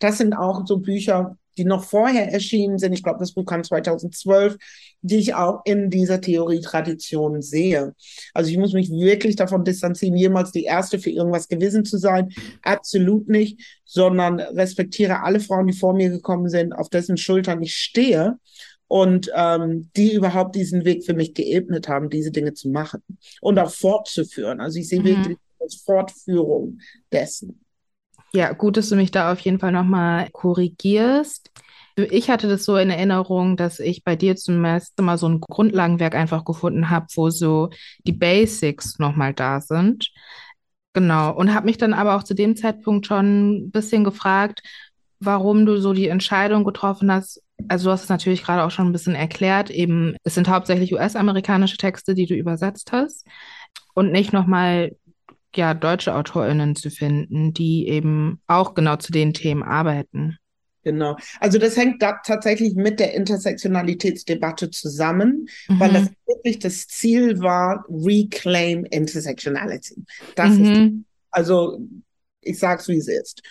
[0.00, 2.92] Das sind auch so Bücher, die noch vorher erschienen sind.
[2.92, 4.56] Ich glaube, das Buch kam 2012,
[5.02, 7.94] die ich auch in dieser Theorietradition sehe.
[8.34, 12.32] Also ich muss mich wirklich davon distanzieren, jemals die Erste für irgendwas gewesen zu sein.
[12.62, 17.74] Absolut nicht, sondern respektiere alle Frauen, die vor mir gekommen sind, auf dessen Schultern ich
[17.74, 18.38] stehe
[18.88, 23.02] und ähm, die überhaupt diesen Weg für mich geebnet haben, diese Dinge zu machen
[23.40, 24.60] und auch fortzuführen.
[24.60, 25.06] Also ich sehe mhm.
[25.06, 26.78] wirklich als Fortführung
[27.12, 27.65] dessen.
[28.32, 31.50] Ja, gut, dass du mich da auf jeden Fall nochmal korrigierst.
[31.96, 35.40] Ich hatte das so in Erinnerung, dass ich bei dir zum ersten Mal so ein
[35.40, 37.70] Grundlagenwerk einfach gefunden habe, wo so
[38.06, 40.10] die Basics nochmal da sind.
[40.92, 41.34] Genau.
[41.34, 44.62] Und habe mich dann aber auch zu dem Zeitpunkt schon ein bisschen gefragt,
[45.20, 47.42] warum du so die Entscheidung getroffen hast.
[47.68, 49.70] Also du hast es natürlich gerade auch schon ein bisschen erklärt.
[49.70, 53.26] Eben, es sind hauptsächlich US-amerikanische Texte, die du übersetzt hast
[53.94, 54.94] und nicht nochmal
[55.56, 60.38] ja, deutsche AutorInnen zu finden, die eben auch genau zu den Themen arbeiten.
[60.86, 61.16] Genau.
[61.40, 65.80] Also das hängt da tatsächlich mit der Intersektionalitätsdebatte zusammen, mhm.
[65.80, 69.96] weil das wirklich das Ziel war, Reclaim Intersectionality.
[70.36, 70.64] Das mhm.
[70.64, 70.92] ist,
[71.32, 71.80] also
[72.40, 73.42] ich sag's wie es ist.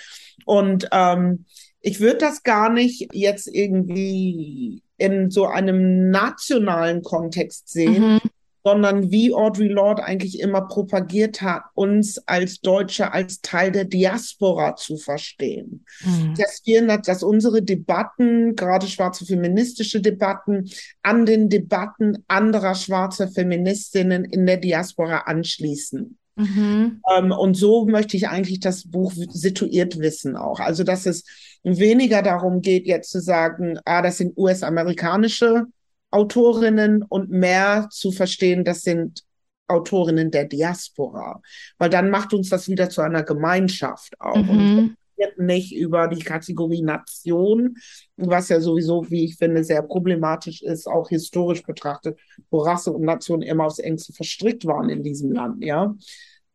[0.45, 1.43] Und ähm,
[1.81, 8.19] ich würde das gar nicht jetzt irgendwie in so einem nationalen Kontext sehen, mhm
[8.65, 14.75] sondern wie Audre Lorde eigentlich immer propagiert hat, uns als Deutsche als Teil der Diaspora
[14.75, 15.85] zu verstehen.
[16.03, 16.33] Mhm.
[16.35, 20.67] Dass wir, dass unsere Debatten, gerade schwarze feministische Debatten,
[21.03, 26.17] an den Debatten anderer schwarzer Feministinnen in der Diaspora anschließen.
[26.35, 27.01] Mhm.
[27.15, 30.59] Ähm, und so möchte ich eigentlich das Buch situiert wissen auch.
[30.59, 31.23] Also, dass es
[31.61, 35.67] weniger darum geht, jetzt zu sagen, ah, das sind US-amerikanische
[36.15, 39.23] Autorinnen und mehr zu verstehen, das sind
[39.67, 41.41] Autorinnen der Diaspora.
[41.77, 44.37] Weil dann macht uns das wieder zu einer Gemeinschaft auch.
[44.37, 44.95] Mhm.
[45.17, 47.75] Und nicht über die Kategorie Nation,
[48.15, 52.17] was ja sowieso, wie ich finde, sehr problematisch ist, auch historisch betrachtet,
[52.49, 55.95] wo Rasse und Nation immer aufs engste verstrickt waren in diesem Land, ja.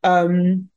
[0.03, 0.71] Ähm,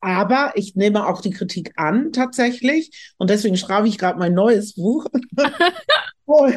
[0.00, 3.14] aber ich nehme auch die Kritik an, tatsächlich.
[3.18, 5.06] Und deswegen schreibe ich gerade mein neues Buch,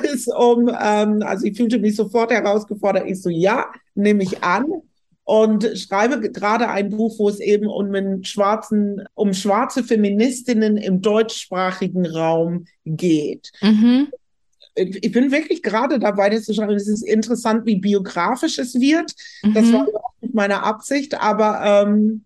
[0.04, 3.08] es um, ähm, also ich fühlte mich sofort herausgefordert.
[3.08, 4.66] Ich so, ja, nehme ich an
[5.24, 12.06] und schreibe gerade ein Buch, wo es eben um schwarzen, um schwarze Feministinnen im deutschsprachigen
[12.06, 13.52] Raum geht.
[13.62, 14.08] Mhm.
[14.76, 16.74] Ich bin wirklich gerade dabei, das zu schreiben.
[16.74, 19.14] Es ist interessant, wie biografisch es wird.
[19.44, 19.54] Mhm.
[19.54, 22.24] Das war überhaupt nicht meine Absicht, aber ähm,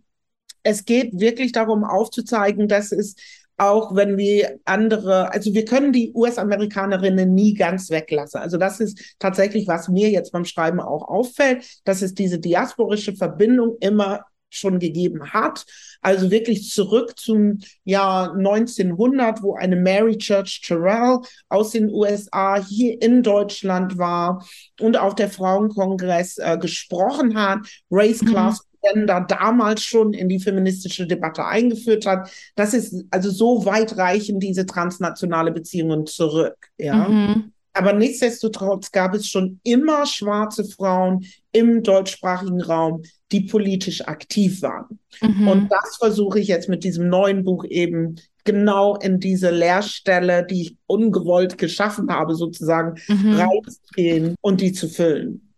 [0.63, 3.15] es geht wirklich darum aufzuzeigen, dass es
[3.57, 8.41] auch wenn wir andere, also wir können die US-Amerikanerinnen nie ganz weglassen.
[8.41, 13.15] Also das ist tatsächlich, was mir jetzt beim Schreiben auch auffällt, dass es diese diasporische
[13.15, 15.65] Verbindung immer schon gegeben hat.
[16.01, 23.01] Also wirklich zurück zum Jahr 1900, wo eine Mary Church Terrell aus den USA hier
[23.01, 24.45] in Deutschland war
[24.79, 27.59] und auf der Frauenkongress äh, gesprochen hat,
[27.91, 28.27] Race, mhm.
[28.27, 32.29] Class Gender damals schon in die feministische Debatte eingeführt hat.
[32.55, 36.57] Das ist also so weit reichen diese transnationale Beziehungen zurück.
[36.77, 37.07] Ja.
[37.07, 37.51] Mhm.
[37.73, 44.99] Aber nichtsdestotrotz gab es schon immer schwarze Frauen im deutschsprachigen Raum, die politisch aktiv waren.
[45.21, 45.47] Mhm.
[45.47, 50.61] Und das versuche ich jetzt mit diesem neuen Buch eben genau in diese Leerstelle, die
[50.61, 53.35] ich ungewollt geschaffen habe, sozusagen mhm.
[53.35, 55.53] reinzugehen und die zu füllen.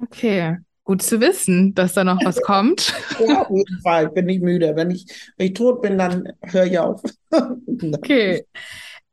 [0.00, 0.58] Okay.
[0.84, 2.94] Gut zu wissen, dass da noch was kommt.
[3.26, 4.10] Ja, auf jeden Fall.
[4.10, 4.76] Bin ich müde.
[4.76, 7.00] Wenn ich, wenn ich tot bin, dann höre ich auf.
[7.94, 8.44] okay.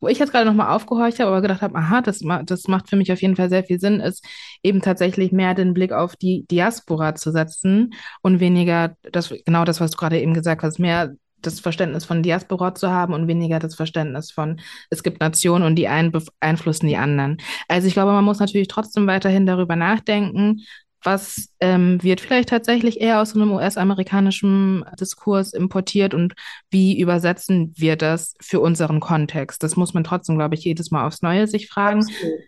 [0.02, 2.96] Wo ich jetzt gerade nochmal aufgehorcht habe, aber gedacht habe, aha, das, das macht für
[2.96, 4.26] mich auf jeden Fall sehr viel Sinn, ist
[4.64, 9.80] eben tatsächlich mehr den Blick auf die Diaspora zu setzen und weniger das, genau das,
[9.80, 13.60] was du gerade eben gesagt hast, mehr das Verständnis von Diaspora zu haben und weniger
[13.60, 17.38] das Verständnis von, es gibt Nationen und die einen beeinflussen die anderen.
[17.68, 20.62] Also ich glaube, man muss natürlich trotzdem weiterhin darüber nachdenken,
[21.04, 26.34] was ähm, wird vielleicht tatsächlich eher aus einem US-amerikanischen Diskurs importiert und
[26.70, 29.64] wie übersetzen wir das für unseren Kontext?
[29.64, 32.06] Das muss man trotzdem, glaube ich, jedes Mal aufs Neue sich fragen.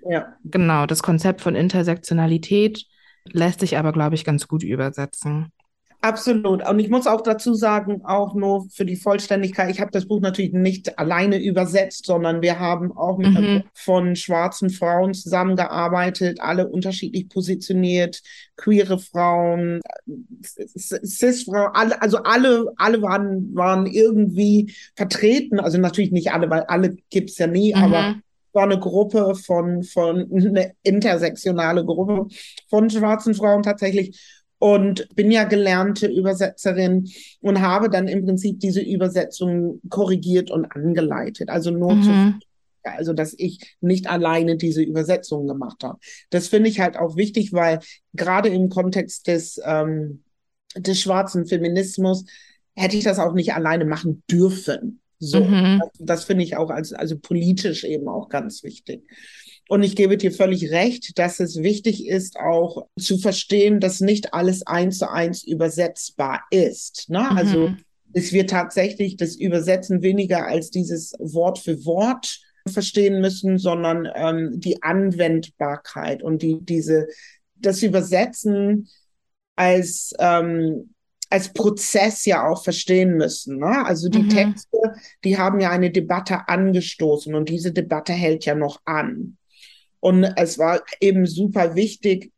[0.10, 0.34] Ja.
[0.44, 2.86] Genau, das Konzept von Intersektionalität
[3.26, 5.52] lässt sich aber, glaube ich, ganz gut übersetzen.
[6.04, 6.68] Absolut.
[6.68, 10.20] Und ich muss auch dazu sagen, auch nur für die Vollständigkeit, ich habe das Buch
[10.20, 13.64] natürlich nicht alleine übersetzt, sondern wir haben auch mit mhm.
[13.74, 18.22] von schwarzen Frauen zusammengearbeitet, alle unterschiedlich positioniert,
[18.58, 19.80] queere Frauen,
[20.78, 25.62] cis-Frauen, alle, also alle, alle waren, waren irgendwie vertreten.
[25.62, 27.82] Also natürlich nicht alle, weil alle gibt's ja nie, mhm.
[27.82, 28.16] aber
[28.52, 32.28] war eine Gruppe von, von, eine intersektionale Gruppe
[32.70, 37.10] von schwarzen Frauen tatsächlich und bin ja gelernte Übersetzerin
[37.42, 41.50] und habe dann im Prinzip diese Übersetzung korrigiert und angeleitet.
[41.50, 42.04] Also nur mhm.
[42.04, 42.12] zu
[42.84, 46.00] also dass ich nicht alleine diese Übersetzung gemacht habe.
[46.30, 47.80] Das finde ich halt auch wichtig, weil
[48.14, 50.24] gerade im Kontext des, ähm,
[50.78, 52.24] des schwarzen Feminismus
[52.74, 55.02] hätte ich das auch nicht alleine machen dürfen.
[55.26, 55.80] So, mhm.
[55.80, 59.04] das, das finde ich auch als also politisch eben auch ganz wichtig.
[59.70, 64.34] Und ich gebe dir völlig recht, dass es wichtig ist, auch zu verstehen, dass nicht
[64.34, 67.10] alles eins zu eins übersetzbar ist.
[67.10, 67.20] Ne?
[67.20, 67.38] Mhm.
[67.38, 67.74] Also
[68.14, 74.60] es wird tatsächlich das Übersetzen weniger als dieses Wort für Wort verstehen müssen, sondern ähm,
[74.60, 77.08] die Anwendbarkeit und die, diese,
[77.56, 78.90] das Übersetzen
[79.56, 80.94] als, ähm,
[81.34, 83.58] als Prozess ja auch verstehen müssen.
[83.58, 83.84] Ne?
[83.88, 84.30] Also die mhm.
[84.30, 84.78] Texte,
[85.24, 89.38] die haben ja eine Debatte angestoßen und diese Debatte hält ja noch an.
[90.00, 92.32] Und es war eben super wichtig,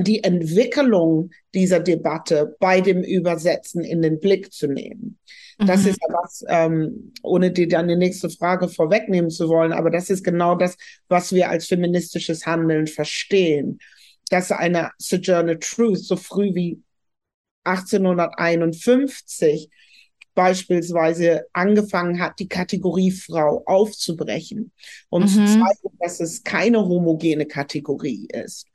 [0.00, 5.18] die Entwicklung dieser Debatte bei dem Übersetzen in den Blick zu nehmen.
[5.58, 5.66] Mhm.
[5.66, 9.90] Das ist ja was, ähm, ohne dir dann die nächste Frage vorwegnehmen zu wollen, aber
[9.90, 13.78] das ist genau das, was wir als feministisches Handeln verstehen.
[14.30, 16.80] Dass eine Sojourner Truth so früh wie
[17.64, 19.70] 1851
[20.34, 24.72] beispielsweise angefangen hat, die Kategorie Frau aufzubrechen
[25.10, 25.28] und mhm.
[25.28, 28.66] zu zeigen, dass es keine homogene Kategorie ist.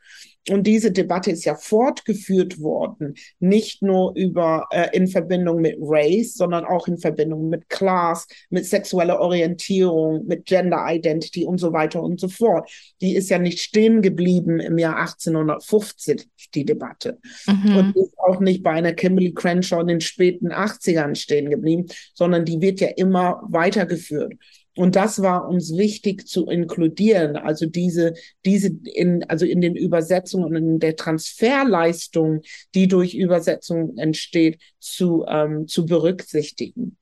[0.49, 6.35] Und diese Debatte ist ja fortgeführt worden, nicht nur über äh, in Verbindung mit Race,
[6.35, 12.01] sondern auch in Verbindung mit Class, mit sexueller Orientierung, mit Gender Identity und so weiter
[12.01, 12.69] und so fort.
[13.01, 17.19] Die ist ja nicht stehen geblieben im Jahr 1850, die Debatte.
[17.47, 17.75] Mhm.
[17.75, 22.45] Und ist auch nicht bei einer Kimberly Crenshaw in den späten 80ern stehen geblieben, sondern
[22.45, 24.33] die wird ja immer weitergeführt.
[24.77, 28.13] Und das war uns wichtig zu inkludieren, also diese,
[28.45, 32.41] diese in, also in den Übersetzungen und in der Transferleistung,
[32.75, 36.95] die durch Übersetzung entsteht, zu, ähm, zu berücksichtigen.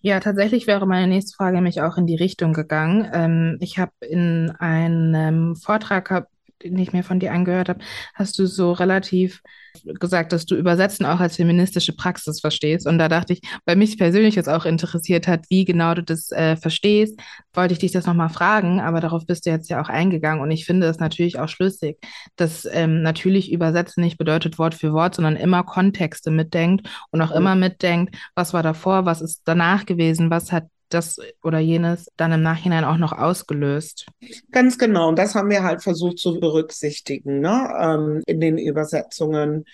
[0.00, 3.10] Ja, tatsächlich wäre meine nächste Frage nämlich auch in die Richtung gegangen.
[3.12, 7.80] Ähm, ich habe in einem Vortrag, den ich mir von dir angehört habe,
[8.14, 9.42] hast du so relativ
[9.84, 12.86] gesagt, dass du Übersetzen auch als feministische Praxis verstehst.
[12.86, 16.32] Und da dachte ich, weil mich persönlich jetzt auch interessiert hat, wie genau du das
[16.32, 17.20] äh, verstehst,
[17.52, 20.42] wollte ich dich das nochmal fragen, aber darauf bist du jetzt ja auch eingegangen.
[20.42, 21.98] Und ich finde es natürlich auch schlüssig,
[22.36, 27.30] dass ähm, natürlich Übersetzen nicht bedeutet Wort für Wort, sondern immer Kontexte mitdenkt und auch
[27.30, 32.32] immer mitdenkt, was war davor, was ist danach gewesen, was hat das oder jenes dann
[32.32, 34.06] im Nachhinein auch noch ausgelöst.
[34.50, 35.08] Ganz genau.
[35.08, 37.68] Und das haben wir halt versucht zu berücksichtigen ne?
[37.78, 39.64] Ähm, in den Übersetzungen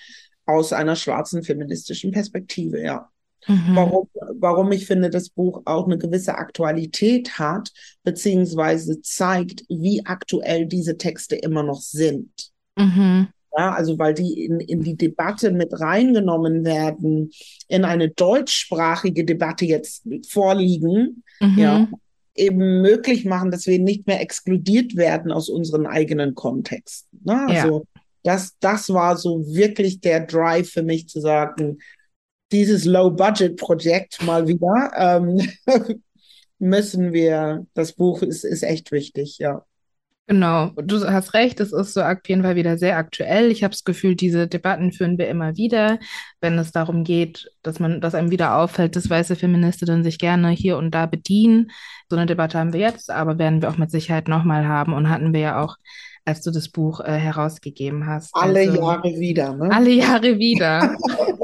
[0.46, 3.08] aus einer schwarzen feministischen Perspektive, ja.
[3.46, 3.74] Mhm.
[3.76, 7.70] Warum, warum ich finde, das Buch auch eine gewisse Aktualität hat,
[8.02, 12.30] beziehungsweise zeigt, wie aktuell diese Texte immer noch sind.
[12.76, 13.28] Mhm.
[13.56, 17.30] Ja, also weil die in, in die Debatte mit reingenommen werden,
[17.68, 21.58] in eine deutschsprachige Debatte jetzt vorliegen, mhm.
[21.58, 21.88] ja,
[22.34, 27.20] eben möglich machen, dass wir nicht mehr exkludiert werden aus unseren eigenen Kontexten.
[27.24, 27.46] Ne?
[27.46, 28.02] Also ja.
[28.24, 31.78] das, das war so wirklich der Drive für mich zu sagen,
[32.50, 35.48] dieses Low-Budget-Projekt mal wieder ähm,
[36.58, 39.64] müssen wir, das Buch ist, ist echt wichtig, ja.
[40.26, 43.50] Genau, du hast recht, es ist so auf jeden Fall wieder sehr aktuell.
[43.50, 45.98] Ich habe das Gefühl, diese Debatten führen wir immer wieder,
[46.40, 50.48] wenn es darum geht, dass man, dass einem wieder auffällt, dass weiße Feministinnen sich gerne
[50.48, 51.70] hier und da bedienen.
[52.08, 55.10] So eine Debatte haben wir jetzt, aber werden wir auch mit Sicherheit nochmal haben und
[55.10, 55.76] hatten wir ja auch,
[56.24, 58.34] als du das Buch äh, herausgegeben hast.
[58.34, 59.70] Alle also, Jahre wieder, ne?
[59.70, 60.96] Alle Jahre wieder.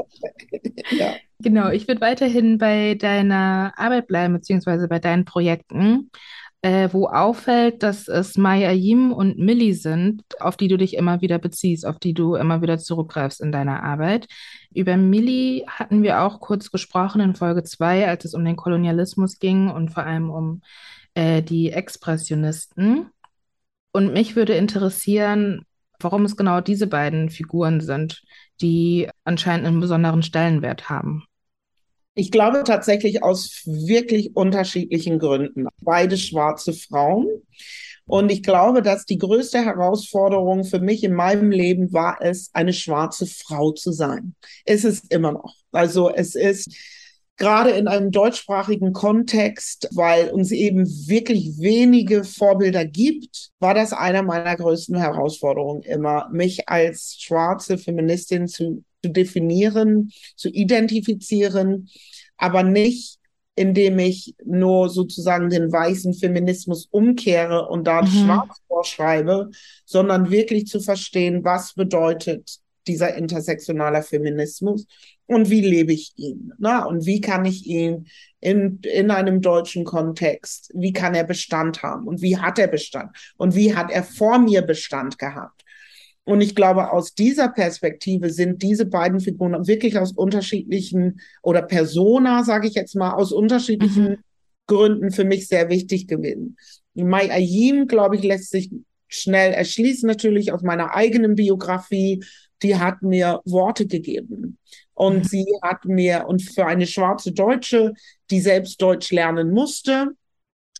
[0.89, 1.13] ja.
[1.37, 6.09] Genau, ich würde weiterhin bei deiner Arbeit bleiben, beziehungsweise bei deinen Projekten
[6.61, 11.21] äh, wo auffällt, dass es Maya Yim und Millie sind, auf die du dich immer
[11.21, 14.27] wieder beziehst, auf die du immer wieder zurückgreifst in deiner Arbeit.
[14.73, 19.39] Über Millie hatten wir auch kurz gesprochen in Folge 2, als es um den Kolonialismus
[19.39, 20.61] ging und vor allem um
[21.15, 23.09] äh, die Expressionisten.
[23.91, 25.65] Und mich würde interessieren,
[25.99, 28.23] warum es genau diese beiden Figuren sind,
[28.61, 31.25] die anscheinend einen besonderen Stellenwert haben.
[32.13, 35.67] Ich glaube tatsächlich aus wirklich unterschiedlichen Gründen.
[35.81, 37.27] Beide schwarze Frauen.
[38.05, 42.73] Und ich glaube, dass die größte Herausforderung für mich in meinem Leben war es, eine
[42.73, 44.35] schwarze Frau zu sein.
[44.65, 45.55] Es ist immer noch.
[45.71, 46.75] Also es ist
[47.37, 54.21] gerade in einem deutschsprachigen Kontext, weil uns eben wirklich wenige Vorbilder gibt, war das einer
[54.21, 61.89] meiner größten Herausforderungen immer, mich als schwarze Feministin zu zu definieren, zu identifizieren,
[62.37, 63.19] aber nicht
[63.55, 68.07] indem ich nur sozusagen den weißen Feminismus umkehre und da mhm.
[68.07, 69.51] schwarz vorschreibe,
[69.85, 74.87] sondern wirklich zu verstehen, was bedeutet dieser intersektionale Feminismus
[75.27, 76.51] und wie lebe ich ihn?
[76.57, 78.07] Na, und wie kann ich ihn
[78.39, 83.15] in, in einem deutschen Kontext, wie kann er Bestand haben und wie hat er Bestand
[83.37, 85.63] und wie hat er vor mir Bestand gehabt?
[86.23, 92.43] Und ich glaube, aus dieser Perspektive sind diese beiden Figuren wirklich aus unterschiedlichen oder Persona,
[92.43, 94.17] sage ich jetzt mal, aus unterschiedlichen mhm.
[94.67, 96.57] Gründen für mich sehr wichtig gewesen.
[96.93, 98.69] Mai Ayim, glaube ich, lässt sich
[99.07, 102.23] schnell erschließen, natürlich aus meiner eigenen Biografie.
[102.61, 104.59] Die hat mir Worte gegeben.
[104.93, 105.23] Und mhm.
[105.23, 107.93] sie hat mir, und für eine schwarze Deutsche,
[108.29, 110.11] die selbst Deutsch lernen musste,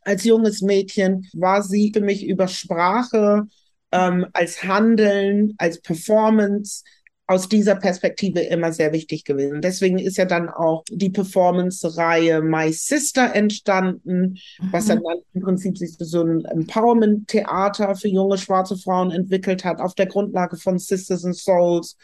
[0.04, 3.48] als junges Mädchen, war sie für mich über Sprache
[3.92, 6.84] ähm, als Handeln, als Performance
[7.28, 9.62] aus dieser Perspektive immer sehr wichtig gewesen.
[9.62, 14.70] Deswegen ist ja dann auch die Performance-Reihe My Sister entstanden, mhm.
[14.72, 19.80] was dann, dann im Prinzip sich so ein Empowerment-Theater für junge schwarze Frauen entwickelt hat,
[19.80, 21.98] auf der Grundlage von Sisters and Souls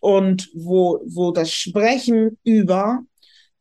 [0.00, 3.00] und wo, wo das Sprechen über,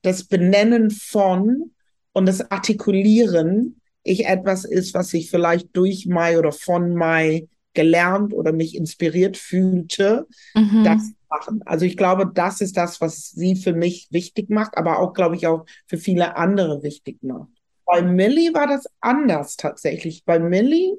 [0.02, 1.72] das Benennen von
[2.12, 8.34] und das Artikulieren ich etwas ist, was sich vielleicht durch Mai oder von Mai gelernt
[8.34, 10.84] oder mich inspiriert fühlte, mhm.
[10.84, 11.62] das machen.
[11.66, 15.36] Also ich glaube, das ist das, was sie für mich wichtig macht, aber auch, glaube
[15.36, 17.50] ich, auch für viele andere wichtig macht.
[17.86, 20.24] Bei Millie war das anders tatsächlich.
[20.26, 20.98] Bei Millie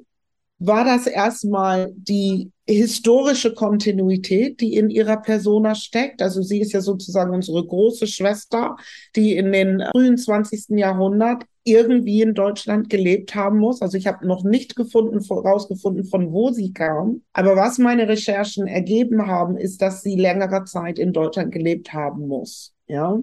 [0.59, 6.21] war das erstmal die historische Kontinuität, die in ihrer Persona steckt.
[6.21, 8.75] Also sie ist ja sozusagen unsere große Schwester,
[9.15, 10.77] die in den frühen 20.
[10.77, 13.81] Jahrhundert irgendwie in Deutschland gelebt haben muss.
[13.81, 17.21] Also ich habe noch nicht gefunden, herausgefunden, von wo sie kam.
[17.33, 22.27] Aber was meine Recherchen ergeben haben, ist, dass sie längere Zeit in Deutschland gelebt haben
[22.27, 22.73] muss.
[22.87, 23.19] Ja.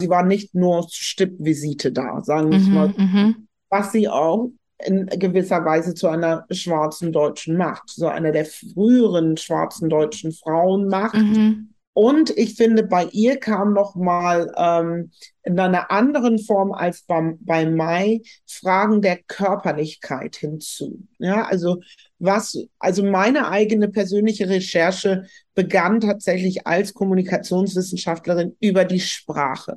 [0.00, 2.88] Sie war nicht nur Stippvisite da, sagen wir mhm, mal.
[2.96, 3.48] Mhm.
[3.70, 4.50] Was sie auch
[4.84, 11.16] in gewisser Weise zu einer schwarzen deutschen Macht, so einer der früheren schwarzen deutschen Frauenmacht.
[11.16, 11.74] Mhm.
[11.94, 15.12] Und ich finde, bei ihr kam noch mal ähm,
[15.44, 21.06] in einer anderen Form als bei, bei Mai Fragen der Körperlichkeit hinzu.
[21.18, 21.80] Ja, also
[22.18, 29.76] was, also meine eigene persönliche Recherche begann tatsächlich als Kommunikationswissenschaftlerin über die Sprache.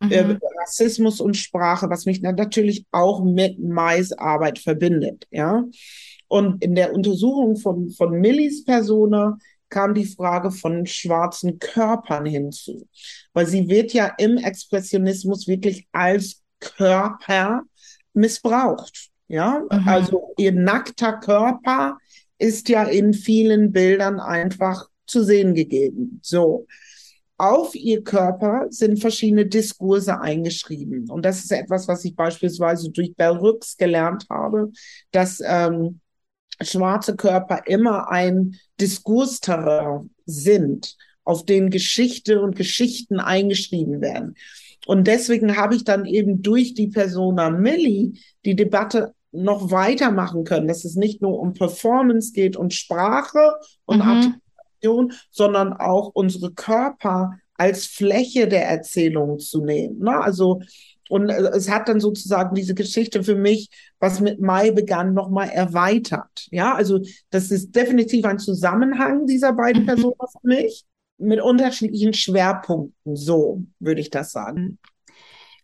[0.00, 0.38] Äh, mhm.
[0.60, 5.64] Rassismus und Sprache, was mich natürlich auch mit Mais Arbeit verbindet, ja.
[6.28, 9.38] Und in der Untersuchung von, von Millis Persona
[9.68, 12.86] kam die Frage von schwarzen Körpern hinzu,
[13.32, 17.62] weil sie wird ja im Expressionismus wirklich als Körper
[18.12, 19.62] missbraucht, ja.
[19.70, 19.88] Mhm.
[19.88, 21.98] Also ihr nackter Körper
[22.38, 26.20] ist ja in vielen Bildern einfach zu sehen gegeben.
[26.22, 26.66] So
[27.38, 31.10] auf ihr Körper sind verschiedene Diskurse eingeschrieben.
[31.10, 34.72] Und das ist etwas, was ich beispielsweise durch Bell Rooks gelernt habe,
[35.10, 36.00] dass ähm,
[36.62, 44.36] schwarze Körper immer ein Diskursterrain sind, auf den Geschichte und Geschichten eingeschrieben werden.
[44.86, 48.12] Und deswegen habe ich dann eben durch die Persona Millie
[48.44, 53.98] die Debatte noch weitermachen können, dass es nicht nur um Performance geht und Sprache und
[53.98, 54.34] mhm.
[54.80, 60.00] Information, sondern auch unsere Körper als Fläche der Erzählung zu nehmen.
[60.00, 60.20] Ne?
[60.20, 60.60] Also
[61.08, 63.70] und es hat dann sozusagen diese Geschichte für mich,
[64.00, 66.48] was mit Mai begann, nochmal erweitert.
[66.50, 67.00] Ja, also
[67.30, 69.86] das ist definitiv ein Zusammenhang dieser beiden mhm.
[69.86, 70.84] Personen für mich
[71.18, 73.14] mit unterschiedlichen Schwerpunkten.
[73.14, 74.78] So würde ich das sagen.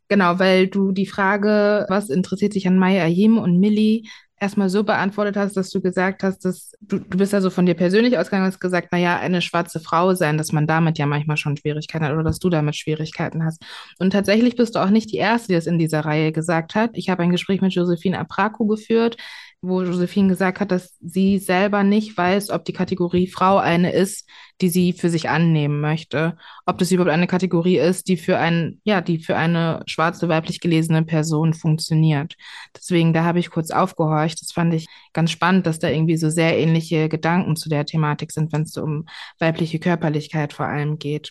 [0.06, 4.02] Genau, weil du die Frage, was interessiert sich an Mai Ayim und Millie,
[4.42, 7.74] erstmal so beantwortet hast, dass du gesagt hast, dass du, du bist also von dir
[7.74, 11.36] persönlich ausgegangen und hast gesagt, naja, eine schwarze Frau sein, dass man damit ja manchmal
[11.36, 13.64] schon Schwierigkeiten hat oder dass du damit Schwierigkeiten hast.
[14.00, 16.90] Und tatsächlich bist du auch nicht die Erste, die das in dieser Reihe gesagt hat.
[16.94, 19.16] Ich habe ein Gespräch mit Josephine Apraku geführt,
[19.64, 24.28] wo Josephine gesagt hat, dass sie selber nicht weiß, ob die Kategorie Frau eine ist,
[24.60, 26.36] die sie für sich annehmen möchte.
[26.66, 30.58] Ob das überhaupt eine Kategorie ist, die für ein, ja, die für eine schwarze, weiblich
[30.60, 32.34] gelesene Person funktioniert.
[32.76, 34.42] Deswegen, da habe ich kurz aufgehorcht.
[34.42, 38.32] Das fand ich ganz spannend, dass da irgendwie so sehr ähnliche Gedanken zu der Thematik
[38.32, 39.06] sind, wenn es so um
[39.38, 41.30] weibliche Körperlichkeit vor allem geht.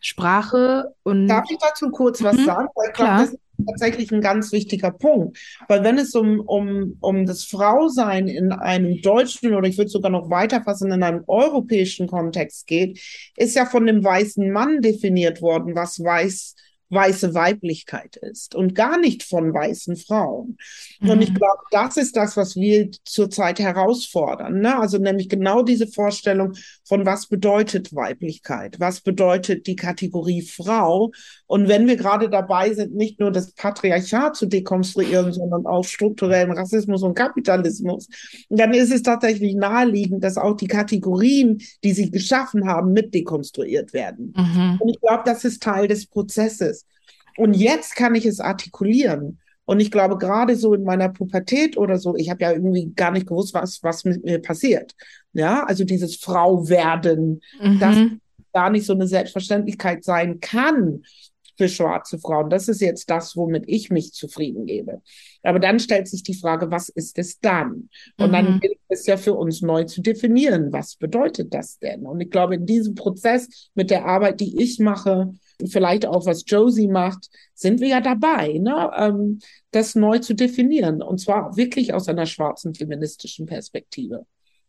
[0.00, 1.28] Sprache und.
[1.28, 2.68] Darf ich dazu kurz was mhm, sagen?
[2.74, 3.36] Weil ich glaube, das
[3.66, 5.38] tatsächlich ein ganz wichtiger Punkt.
[5.68, 10.10] Weil wenn es um, um, um das Frausein in einem deutschen oder ich würde sogar
[10.10, 13.00] noch weiter fassen, in einem europäischen Kontext geht,
[13.36, 16.54] ist ja von dem weißen Mann definiert worden, was weiß
[16.92, 20.58] weiße Weiblichkeit ist und gar nicht von weißen Frauen.
[21.00, 21.10] Mhm.
[21.10, 21.36] Und ich mhm.
[21.36, 24.60] glaube, das ist das, was wir zurzeit herausfordern.
[24.60, 24.78] Ne?
[24.78, 31.10] Also nämlich genau diese Vorstellung von was bedeutet Weiblichkeit, was bedeutet die Kategorie Frau.
[31.46, 36.52] Und wenn wir gerade dabei sind, nicht nur das Patriarchat zu dekonstruieren, sondern auch strukturellen
[36.52, 38.08] Rassismus und Kapitalismus,
[38.50, 43.92] dann ist es tatsächlich naheliegend, dass auch die Kategorien, die sie geschaffen haben, mit dekonstruiert
[43.92, 44.34] werden.
[44.36, 44.78] Mhm.
[44.80, 46.81] Und ich glaube, das ist Teil des Prozesses.
[47.36, 49.38] Und jetzt kann ich es artikulieren.
[49.64, 53.12] Und ich glaube, gerade so in meiner Pubertät oder so, ich habe ja irgendwie gar
[53.12, 54.92] nicht gewusst, was, was mit mir passiert.
[55.32, 57.78] Ja, also dieses Frau werden, mhm.
[57.78, 57.96] das
[58.52, 61.02] gar nicht so eine Selbstverständlichkeit sein kann
[61.56, 62.50] für schwarze Frauen.
[62.50, 65.00] Das ist jetzt das, womit ich mich zufrieden gebe.
[65.42, 67.88] Aber dann stellt sich die Frage, was ist es dann?
[68.18, 68.32] Und mhm.
[68.32, 72.04] dann gilt es ja für uns neu zu definieren, was bedeutet das denn?
[72.04, 75.32] Und ich glaube, in diesem Prozess mit der Arbeit, die ich mache,
[75.66, 78.90] vielleicht auch was Josie macht, sind wir ja dabei, ne?
[78.96, 79.38] Ähm,
[79.70, 81.02] das neu zu definieren.
[81.02, 84.26] Und zwar wirklich aus einer schwarzen feministischen Perspektive.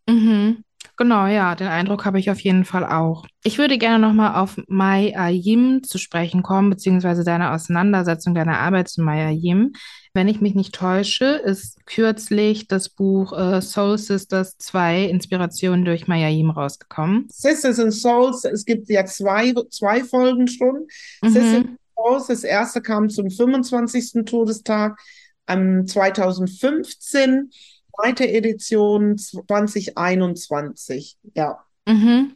[0.08, 0.64] Mhm.
[1.04, 3.26] Genau, ja, den Eindruck habe ich auf jeden Fall auch.
[3.44, 8.88] Ich würde gerne nochmal auf Mai Ayim zu sprechen kommen, beziehungsweise deine Auseinandersetzung, deine Arbeit
[8.88, 9.74] zu Mai Ayim.
[10.14, 16.08] Wenn ich mich nicht täusche, ist kürzlich das Buch äh, Soul Sisters 2 Inspiration durch
[16.08, 17.28] Mai Ayim rausgekommen.
[17.30, 20.88] Sisters and Souls, es gibt ja zwei, zwei Folgen schon.
[21.22, 21.30] Mhm.
[21.30, 24.24] Sisters and Souls, das erste kam zum 25.
[24.24, 24.98] Todestag
[25.48, 27.52] am 2015
[27.96, 31.60] zweite Edition 2021, ja.
[31.88, 32.36] Mhm.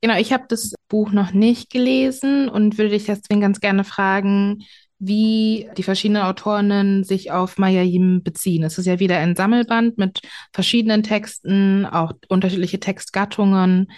[0.00, 4.64] Genau, ich habe das Buch noch nicht gelesen und würde dich deswegen ganz gerne fragen,
[5.00, 8.64] wie die verschiedenen Autorinnen sich auf Mayayim beziehen.
[8.64, 10.20] Es ist ja wieder ein Sammelband mit
[10.52, 13.92] verschiedenen Texten, auch unterschiedliche Textgattungen.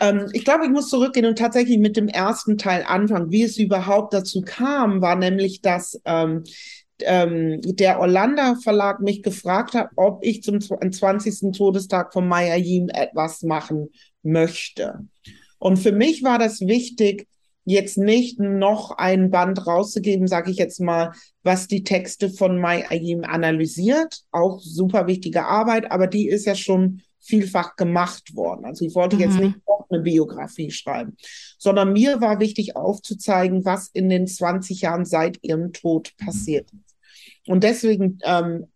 [0.00, 3.30] Ähm, ich glaube, ich muss zurückgehen und tatsächlich mit dem ersten Teil anfangen.
[3.30, 6.44] Wie es überhaupt dazu kam, war nämlich, dass ähm,
[7.04, 11.52] ähm, der Orlando Verlag mich gefragt hat, ob ich zum 20.
[11.56, 13.88] Todestag von Mayayim etwas machen
[14.22, 15.00] möchte.
[15.58, 17.26] Und für mich war das wichtig,
[17.64, 22.88] jetzt nicht noch ein Band rauszugeben, sage ich jetzt mal, was die Texte von Mai
[22.88, 24.22] Ayim analysiert.
[24.30, 28.64] Auch super wichtige Arbeit, aber die ist ja schon vielfach gemacht worden.
[28.64, 29.22] Also ich wollte mhm.
[29.22, 31.16] jetzt nicht noch eine Biografie schreiben,
[31.58, 36.87] sondern mir war wichtig aufzuzeigen, was in den 20 Jahren seit ihrem Tod passiert ist.
[37.48, 38.66] Und deswegen ähm,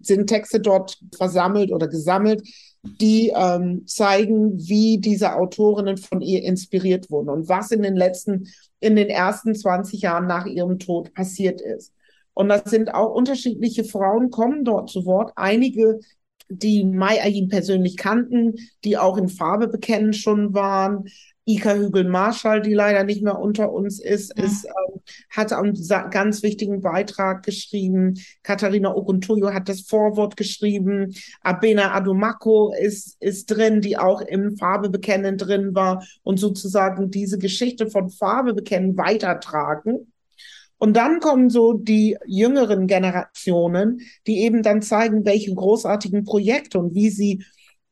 [0.00, 2.42] sind Texte dort versammelt oder gesammelt,
[2.82, 8.48] die ähm, zeigen, wie diese Autorinnen von ihr inspiriert wurden und was in den letzten,
[8.80, 11.92] in den ersten 20 Jahren nach ihrem Tod passiert ist.
[12.34, 15.32] Und das sind auch unterschiedliche Frauen, kommen dort zu Wort.
[15.36, 16.00] Einige,
[16.48, 21.04] die Mai Ayim persönlich kannten, die auch in Farbe bekennen schon waren.
[21.44, 24.44] Ika Hügel-Marschall, die leider nicht mehr unter uns ist, ja.
[24.44, 25.76] ist ähm, hat einen
[26.10, 28.18] ganz wichtigen Beitrag geschrieben.
[28.42, 31.14] Katharina Oguntoyo hat das Vorwort geschrieben.
[31.40, 37.38] Abena Adomako ist, ist drin, die auch im Farbe bekennen drin war und sozusagen diese
[37.38, 40.12] Geschichte von Farbe bekennen weitertragen.
[40.78, 46.94] Und dann kommen so die jüngeren Generationen, die eben dann zeigen, welche großartigen Projekte und
[46.94, 47.44] wie sie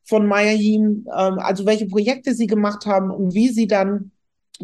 [0.03, 4.11] von Mayayim, ähm, also welche Projekte sie gemacht haben und wie sie dann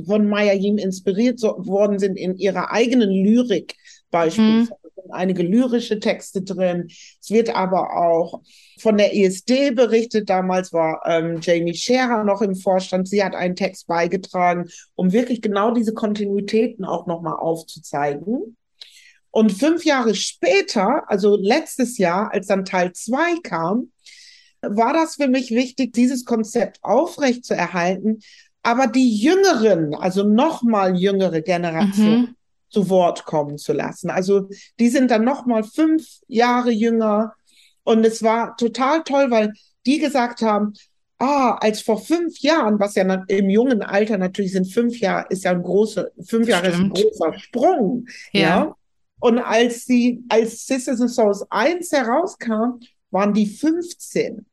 [0.06, 3.76] von Mayayim inspiriert so, worden sind in ihrer eigenen Lyrik
[4.12, 4.72] beispielsweise.
[4.72, 4.88] Mhm.
[5.10, 6.88] Einige lyrische Texte drin.
[7.22, 8.42] Es wird aber auch
[8.80, 10.30] von der ESD berichtet.
[10.30, 13.08] Damals war ähm, Jamie Scherer noch im Vorstand.
[13.08, 18.58] Sie hat einen Text beigetragen, um wirklich genau diese Kontinuitäten auch nochmal aufzuzeigen.
[19.32, 23.92] Und fünf Jahre später, also letztes Jahr, als dann Teil zwei kam,
[24.76, 28.20] war das für mich wichtig, dieses Konzept aufrecht zu erhalten,
[28.64, 32.36] aber die jüngeren, also noch mal jüngere Generation mhm.
[32.70, 34.10] zu Wort kommen zu lassen.
[34.10, 34.50] Also
[34.80, 37.34] die sind dann noch mal fünf Jahre jünger
[37.84, 39.54] und es war total toll, weil
[39.86, 40.74] die gesagt haben,
[41.20, 45.44] ah, als vor fünf Jahren, was ja im jungen Alter natürlich sind, fünf Jahre ist
[45.44, 46.98] ja ein großer, fünf Jahre Stimmt.
[46.98, 48.06] ist ein großer Sprung.
[48.34, 48.42] Ja.
[48.42, 48.76] ja.
[49.20, 54.46] Und als sie, als Sisters and Souls 1 herauskam, waren die 15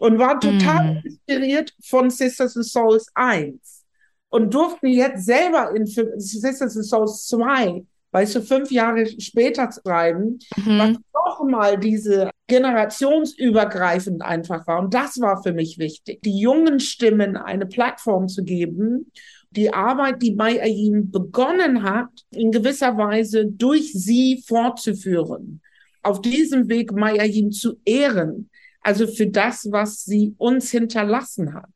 [0.00, 1.02] und waren total mm.
[1.04, 3.84] inspiriert von Sisters and Souls 1
[4.30, 10.38] und durften jetzt selber in Sisters and Souls 2, weißt du, fünf Jahre später schreiben,
[10.56, 10.78] mhm.
[10.78, 14.80] was nochmal diese generationsübergreifend einfach war.
[14.80, 19.12] Und das war für mich wichtig, die jungen Stimmen eine Plattform zu geben,
[19.50, 25.60] die Arbeit, die Mai Ayim begonnen hat, in gewisser Weise durch sie fortzuführen.
[26.02, 28.48] Auf diesem Weg Mai Ayim zu ehren,
[28.82, 31.70] also für das, was sie uns hinterlassen hat.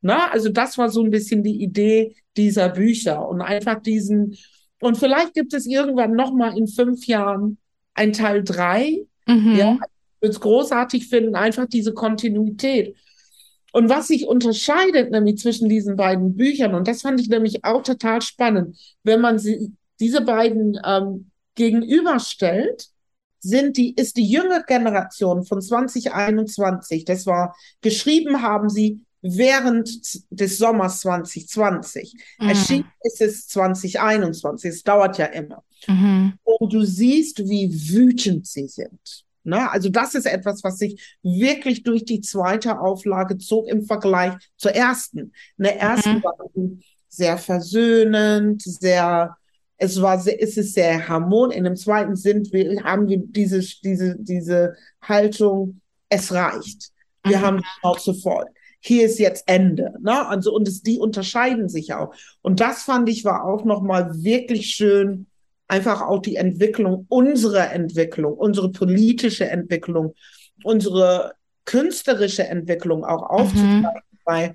[0.00, 4.36] Na, also das war so ein bisschen die Idee dieser Bücher und einfach diesen,
[4.80, 7.58] und vielleicht gibt es irgendwann nochmal in fünf Jahren
[7.94, 9.06] ein Teil drei.
[9.26, 9.56] Mhm.
[9.56, 12.96] Ja, ich würde es großartig finden, einfach diese Kontinuität.
[13.72, 17.82] Und was sich unterscheidet nämlich zwischen diesen beiden Büchern, und das fand ich nämlich auch
[17.82, 22.88] total spannend, wenn man sie, diese beiden ähm, gegenüberstellt,
[23.44, 29.88] sind die, ist die jüngere Generation von 2021, das war, geschrieben haben sie während
[30.30, 32.14] des Sommers 2020.
[32.38, 32.48] Mhm.
[32.48, 35.62] Erschienen ist es 2021, es dauert ja immer.
[35.86, 36.34] Mhm.
[36.42, 39.24] Und du siehst, wie wütend sie sind.
[39.44, 39.70] Ne?
[39.70, 44.72] Also das ist etwas, was sich wirklich durch die zweite Auflage zog im Vergleich zur
[44.72, 45.32] ersten.
[45.58, 46.24] In der ersten mhm.
[46.24, 46.34] war
[47.08, 49.36] sehr versöhnend, sehr
[49.76, 51.56] es war sehr, es ist sehr harmonisch.
[51.56, 56.90] In dem zweiten sind wir, haben wir diese, diese, diese Haltung, es reicht.
[57.24, 57.42] Wir mhm.
[57.42, 58.46] haben die Schnauze voll.
[58.80, 59.94] Hier ist jetzt Ende.
[60.00, 60.26] Ne?
[60.28, 62.14] Also, und es, die unterscheiden sich auch.
[62.42, 65.26] Und das fand ich war auch nochmal wirklich schön,
[65.66, 70.14] einfach auch die Entwicklung, unsere Entwicklung, unsere politische Entwicklung,
[70.62, 71.32] unsere
[71.64, 74.18] künstlerische Entwicklung auch aufzuzeigen, mhm.
[74.24, 74.54] weil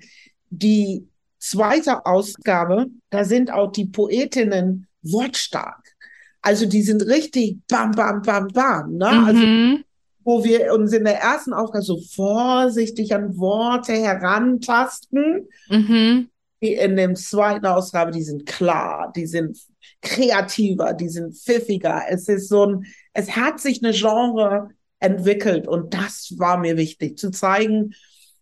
[0.50, 1.08] die
[1.38, 5.96] zweite Ausgabe, da sind auch die Poetinnen wortstark.
[6.42, 8.96] Also die sind richtig bam, bam, bam, bam.
[8.96, 9.10] Ne?
[9.10, 9.24] Mhm.
[9.24, 9.84] Also
[10.24, 15.48] wo wir uns in der ersten Aufgabe so vorsichtig an Worte herantasten.
[15.68, 16.28] Mhm.
[16.60, 19.58] In dem zweiten Ausgabe, die sind klar, die sind
[20.02, 22.02] kreativer, die sind pfiffiger.
[22.10, 27.16] Es ist so ein, es hat sich eine Genre entwickelt und das war mir wichtig,
[27.16, 27.94] zu zeigen,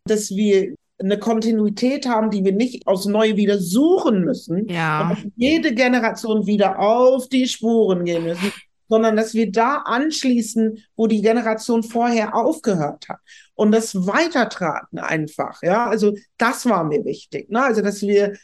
[0.04, 4.68] dass wir eine Kontinuität haben, die wir nicht aus neu wieder suchen müssen.
[4.68, 5.16] Ja.
[5.36, 8.52] Jede Generation wieder auf die Spuren gehen müssen,
[8.88, 13.18] sondern dass wir da anschließen, wo die Generation vorher aufgehört hat.
[13.54, 15.62] Und das weitertragen einfach.
[15.62, 17.50] Ja, also das war mir wichtig.
[17.50, 17.62] Ne?
[17.62, 18.34] Also, dass wir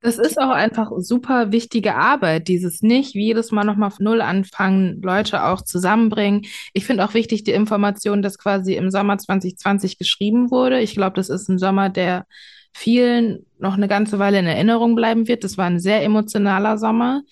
[0.00, 4.20] das ist auch einfach super wichtige Arbeit, dieses nicht wie jedes Mal nochmal auf Null
[4.20, 6.42] anfangen, Leute auch zusammenbringen.
[6.72, 10.80] Ich finde auch wichtig die Information, dass quasi im Sommer 2020 geschrieben wurde.
[10.80, 12.26] Ich glaube, das ist ein Sommer, der
[12.72, 15.42] vielen noch eine ganze Weile in Erinnerung bleiben wird.
[15.42, 17.22] Das war ein sehr emotionaler Sommer.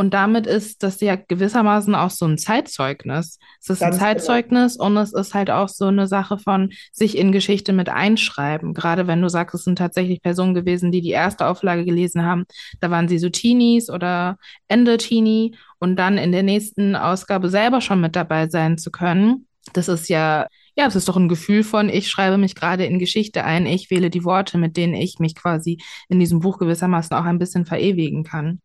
[0.00, 3.38] Und damit ist das ja gewissermaßen auch so ein Zeitzeugnis.
[3.60, 4.00] Es ist Ganz ein genau.
[4.00, 4.86] Zeitzeugnis genau.
[4.86, 8.72] und es ist halt auch so eine Sache von sich in Geschichte mit einschreiben.
[8.72, 12.46] Gerade wenn du sagst, es sind tatsächlich Personen gewesen, die die erste Auflage gelesen haben,
[12.80, 14.38] da waren sie so Teenies oder
[14.68, 19.46] Ende Teenie und dann in der nächsten Ausgabe selber schon mit dabei sein zu können.
[19.74, 20.46] Das ist ja
[20.76, 23.90] ja, es ist doch ein Gefühl von, ich schreibe mich gerade in Geschichte ein, ich
[23.90, 25.76] wähle die Worte, mit denen ich mich quasi
[26.08, 28.62] in diesem Buch gewissermaßen auch ein bisschen verewigen kann.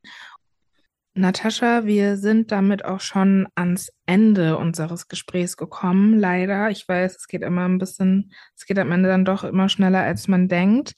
[1.17, 6.19] Natascha, wir sind damit auch schon ans Ende unseres Gesprächs gekommen.
[6.19, 6.69] Leider.
[6.69, 10.01] Ich weiß, es geht immer ein bisschen, es geht am Ende dann doch immer schneller,
[10.01, 10.93] als man denkt.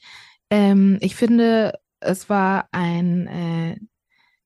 [0.49, 3.77] Ähm, ich finde, es war ein äh,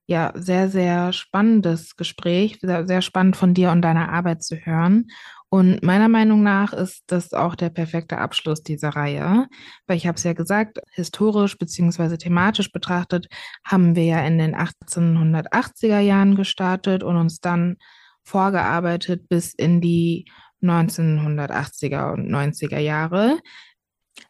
[0.07, 5.07] ja sehr, sehr spannendes Gespräch, sehr, sehr spannend von dir und deiner Arbeit zu hören.
[5.54, 9.47] Und meiner Meinung nach ist das auch der perfekte Abschluss dieser Reihe,
[9.86, 13.28] weil ich habe es ja gesagt, historisch beziehungsweise thematisch betrachtet
[13.66, 17.76] haben wir ja in den 1880er Jahren gestartet und uns dann
[18.24, 20.32] vorgearbeitet bis in die
[20.64, 23.38] 1980er und 90er Jahre.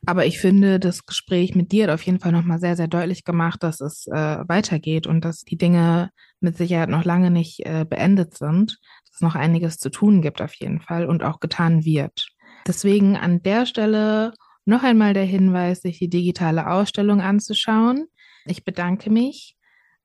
[0.06, 3.24] Aber ich finde, das Gespräch mit dir hat auf jeden Fall nochmal sehr, sehr deutlich
[3.24, 7.86] gemacht, dass es äh, weitergeht und dass die Dinge mit Sicherheit noch lange nicht äh,
[7.88, 8.80] beendet sind,
[9.14, 12.30] es noch einiges zu tun gibt auf jeden Fall und auch getan wird.
[12.68, 14.34] Deswegen an der Stelle
[14.66, 18.06] noch einmal der Hinweis, sich die digitale Ausstellung anzuschauen.
[18.46, 19.56] Ich bedanke mich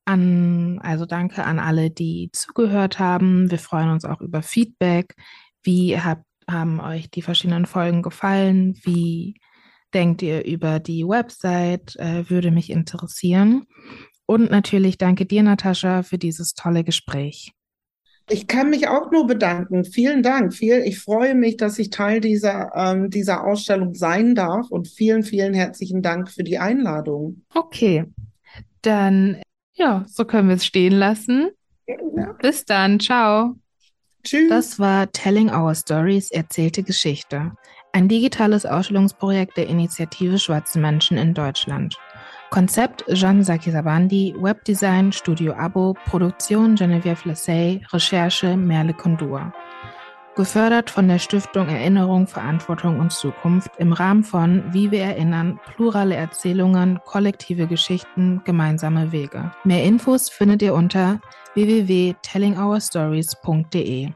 [0.05, 3.51] an, also danke an alle, die zugehört haben.
[3.51, 5.15] Wir freuen uns auch über Feedback.
[5.63, 8.79] Wie hab, haben euch die verschiedenen Folgen gefallen?
[8.83, 9.35] Wie
[9.95, 11.97] denkt ihr über die Website?
[11.97, 13.67] Äh, würde mich interessieren.
[14.27, 17.53] Und natürlich danke dir, Natascha, für dieses tolle Gespräch.
[18.29, 19.85] Ich kann mich auch nur bedanken.
[19.85, 20.53] Vielen Dank.
[20.53, 25.23] Viel, ich freue mich, dass ich Teil dieser, ähm, dieser Ausstellung sein darf und vielen,
[25.23, 27.43] vielen herzlichen Dank für die Einladung.
[27.55, 28.05] Okay,
[28.83, 29.41] dann
[29.77, 31.51] ja, so können wir es stehen lassen.
[31.87, 32.33] Ja.
[32.41, 32.99] Bis dann.
[32.99, 33.57] Ciao.
[34.25, 34.49] Tschüss.
[34.49, 37.53] Das war Telling Our Stories, erzählte Geschichte.
[37.97, 41.97] Ein digitales Ausstellungsprojekt der Initiative Schwarze Menschen in Deutschland.
[42.51, 49.51] Konzept Jean Sakisabandi, Webdesign Studio Abo, Produktion Geneviève Lessay, Recherche Merle Kondur.
[50.35, 56.17] Gefördert von der Stiftung Erinnerung, Verantwortung und Zukunft im Rahmen von Wie wir erinnern, plurale
[56.17, 59.53] Erzählungen, kollektive Geschichten, gemeinsame Wege.
[59.65, 61.19] Mehr Infos findet ihr unter
[61.55, 64.11] www.tellingourstories.de.